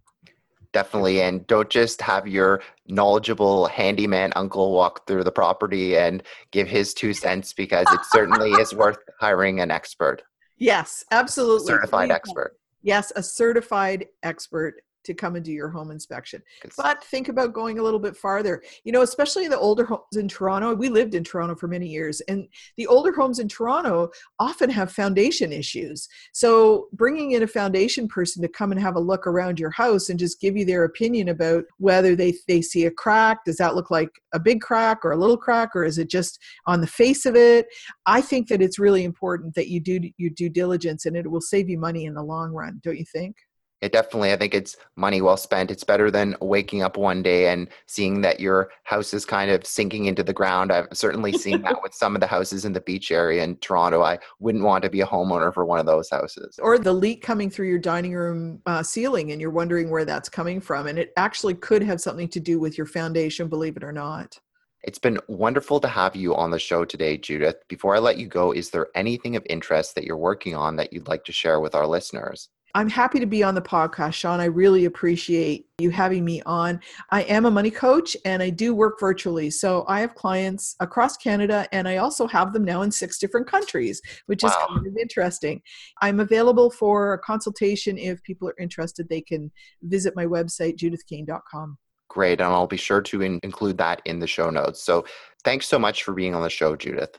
Definitely 0.72 1.22
and 1.22 1.46
don't 1.46 1.70
just 1.70 2.02
have 2.02 2.26
your 2.26 2.60
knowledgeable 2.86 3.66
handyman 3.66 4.32
uncle 4.36 4.72
walk 4.72 5.06
through 5.06 5.24
the 5.24 5.32
property 5.32 5.96
and 5.96 6.22
give 6.50 6.68
his 6.68 6.92
two 6.92 7.14
cents 7.14 7.54
because 7.54 7.86
it 7.92 8.00
certainly 8.10 8.50
is 8.52 8.74
worth 8.74 8.98
hiring 9.18 9.60
an 9.60 9.70
expert. 9.70 10.22
Yes 10.58 11.04
absolutely. 11.10 11.66
Certified 11.66 12.10
expert. 12.10 12.58
Yes 12.82 13.10
a 13.16 13.22
certified 13.22 14.06
expert 14.22 14.82
to 15.06 15.14
come 15.14 15.36
and 15.36 15.44
do 15.44 15.52
your 15.52 15.68
home 15.68 15.90
inspection. 15.90 16.42
But 16.76 17.02
think 17.04 17.28
about 17.28 17.52
going 17.52 17.78
a 17.78 17.82
little 17.82 18.00
bit 18.00 18.16
farther. 18.16 18.62
You 18.84 18.92
know, 18.92 19.02
especially 19.02 19.48
the 19.48 19.58
older 19.58 19.84
homes 19.84 20.16
in 20.16 20.28
Toronto. 20.28 20.74
We 20.74 20.88
lived 20.88 21.14
in 21.14 21.24
Toronto 21.24 21.54
for 21.54 21.68
many 21.68 21.88
years, 21.88 22.20
and 22.22 22.48
the 22.76 22.86
older 22.86 23.12
homes 23.12 23.38
in 23.38 23.48
Toronto 23.48 24.10
often 24.38 24.70
have 24.70 24.92
foundation 24.92 25.52
issues. 25.52 26.08
So 26.32 26.88
bringing 26.92 27.32
in 27.32 27.42
a 27.42 27.46
foundation 27.46 28.08
person 28.08 28.42
to 28.42 28.48
come 28.48 28.72
and 28.72 28.80
have 28.80 28.96
a 28.96 29.00
look 29.00 29.26
around 29.26 29.58
your 29.58 29.70
house 29.70 30.08
and 30.08 30.18
just 30.18 30.40
give 30.40 30.56
you 30.56 30.64
their 30.64 30.84
opinion 30.84 31.28
about 31.28 31.64
whether 31.78 32.14
they 32.14 32.34
they 32.48 32.60
see 32.60 32.84
a 32.86 32.90
crack, 32.90 33.44
does 33.44 33.56
that 33.56 33.74
look 33.74 33.90
like 33.90 34.10
a 34.34 34.40
big 34.40 34.60
crack 34.60 35.04
or 35.04 35.12
a 35.12 35.16
little 35.16 35.36
crack, 35.36 35.70
or 35.74 35.84
is 35.84 35.98
it 35.98 36.10
just 36.10 36.38
on 36.66 36.80
the 36.80 36.86
face 36.86 37.26
of 37.26 37.36
it? 37.36 37.66
I 38.06 38.20
think 38.20 38.48
that 38.48 38.62
it's 38.62 38.78
really 38.78 39.04
important 39.04 39.54
that 39.54 39.68
you 39.68 39.80
do 39.80 40.00
your 40.16 40.30
due 40.30 40.50
diligence, 40.50 41.06
and 41.06 41.16
it 41.16 41.30
will 41.30 41.40
save 41.40 41.68
you 41.68 41.78
money 41.78 42.04
in 42.04 42.14
the 42.14 42.22
long 42.22 42.52
run. 42.52 42.80
Don't 42.82 42.98
you 42.98 43.04
think? 43.04 43.36
It 43.80 43.92
definitely 43.92 44.32
i 44.32 44.36
think 44.36 44.54
it's 44.54 44.76
money 44.96 45.20
well 45.20 45.36
spent. 45.36 45.70
It's 45.70 45.84
better 45.84 46.10
than 46.10 46.36
waking 46.40 46.82
up 46.82 46.96
one 46.96 47.22
day 47.22 47.48
and 47.52 47.68
seeing 47.86 48.22
that 48.22 48.40
your 48.40 48.70
house 48.84 49.12
is 49.12 49.24
kind 49.24 49.50
of 49.50 49.66
sinking 49.66 50.06
into 50.06 50.22
the 50.22 50.32
ground. 50.32 50.72
I've 50.72 50.88
certainly 50.92 51.32
seen 51.32 51.62
that 51.62 51.82
with 51.82 51.94
some 51.94 52.14
of 52.14 52.20
the 52.20 52.26
houses 52.26 52.64
in 52.64 52.72
the 52.72 52.80
beach 52.80 53.10
area 53.10 53.44
in 53.44 53.56
toronto. 53.56 54.02
I 54.02 54.18
wouldn't 54.40 54.64
want 54.64 54.82
to 54.84 54.90
be 54.90 55.02
a 55.02 55.06
homeowner 55.06 55.52
for 55.52 55.64
one 55.64 55.78
of 55.78 55.86
those 55.86 56.08
houses. 56.10 56.58
Or 56.62 56.78
the 56.78 56.92
leak 56.92 57.22
coming 57.22 57.50
through 57.50 57.68
your 57.68 57.78
dining 57.78 58.14
room 58.14 58.62
uh, 58.66 58.82
ceiling 58.82 59.32
and 59.32 59.40
you're 59.40 59.50
wondering 59.50 59.90
where 59.90 60.04
that's 60.04 60.28
coming 60.28 60.60
from 60.60 60.86
and 60.86 60.98
it 60.98 61.12
actually 61.16 61.54
could 61.54 61.82
have 61.82 62.00
something 62.00 62.28
to 62.28 62.40
do 62.40 62.58
with 62.58 62.78
your 62.78 62.86
foundation 62.86 63.48
believe 63.48 63.76
it 63.76 63.84
or 63.84 63.92
not. 63.92 64.38
It's 64.82 64.98
been 64.98 65.18
wonderful 65.26 65.80
to 65.80 65.88
have 65.88 66.14
you 66.14 66.34
on 66.36 66.50
the 66.50 66.58
show 66.60 66.84
today, 66.84 67.16
Judith. 67.16 67.56
Before 67.68 67.96
I 67.96 67.98
let 67.98 68.18
you 68.18 68.28
go, 68.28 68.52
is 68.52 68.70
there 68.70 68.86
anything 68.94 69.34
of 69.34 69.44
interest 69.50 69.94
that 69.94 70.04
you're 70.04 70.16
working 70.16 70.54
on 70.54 70.76
that 70.76 70.92
you'd 70.92 71.08
like 71.08 71.24
to 71.24 71.32
share 71.32 71.58
with 71.58 71.74
our 71.74 71.86
listeners? 71.86 72.48
I'm 72.76 72.90
happy 72.90 73.18
to 73.20 73.26
be 73.26 73.42
on 73.42 73.54
the 73.54 73.62
podcast, 73.62 74.12
Sean. 74.12 74.38
I 74.38 74.44
really 74.44 74.84
appreciate 74.84 75.66
you 75.78 75.88
having 75.88 76.26
me 76.26 76.42
on. 76.42 76.78
I 77.10 77.22
am 77.22 77.46
a 77.46 77.50
money 77.50 77.70
coach 77.70 78.18
and 78.26 78.42
I 78.42 78.50
do 78.50 78.74
work 78.74 79.00
virtually. 79.00 79.48
So 79.48 79.86
I 79.88 80.00
have 80.00 80.14
clients 80.14 80.76
across 80.80 81.16
Canada 81.16 81.66
and 81.72 81.88
I 81.88 81.96
also 81.96 82.26
have 82.26 82.52
them 82.52 82.66
now 82.66 82.82
in 82.82 82.90
six 82.90 83.18
different 83.18 83.46
countries, 83.46 84.02
which 84.26 84.42
wow. 84.42 84.50
is 84.50 84.56
kind 84.68 84.86
of 84.86 84.94
interesting. 84.98 85.62
I'm 86.02 86.20
available 86.20 86.70
for 86.70 87.14
a 87.14 87.18
consultation 87.18 87.96
if 87.96 88.22
people 88.24 88.46
are 88.46 88.56
interested. 88.60 89.08
They 89.08 89.22
can 89.22 89.50
visit 89.80 90.14
my 90.14 90.26
website, 90.26 90.76
judithcane.com. 90.76 91.78
Great. 92.08 92.42
And 92.42 92.52
I'll 92.52 92.66
be 92.66 92.76
sure 92.76 93.00
to 93.00 93.22
in- 93.22 93.40
include 93.42 93.78
that 93.78 94.02
in 94.04 94.18
the 94.18 94.26
show 94.26 94.50
notes. 94.50 94.82
So 94.82 95.06
thanks 95.44 95.66
so 95.66 95.78
much 95.78 96.02
for 96.02 96.12
being 96.12 96.34
on 96.34 96.42
the 96.42 96.50
show, 96.50 96.76
Judith. 96.76 97.18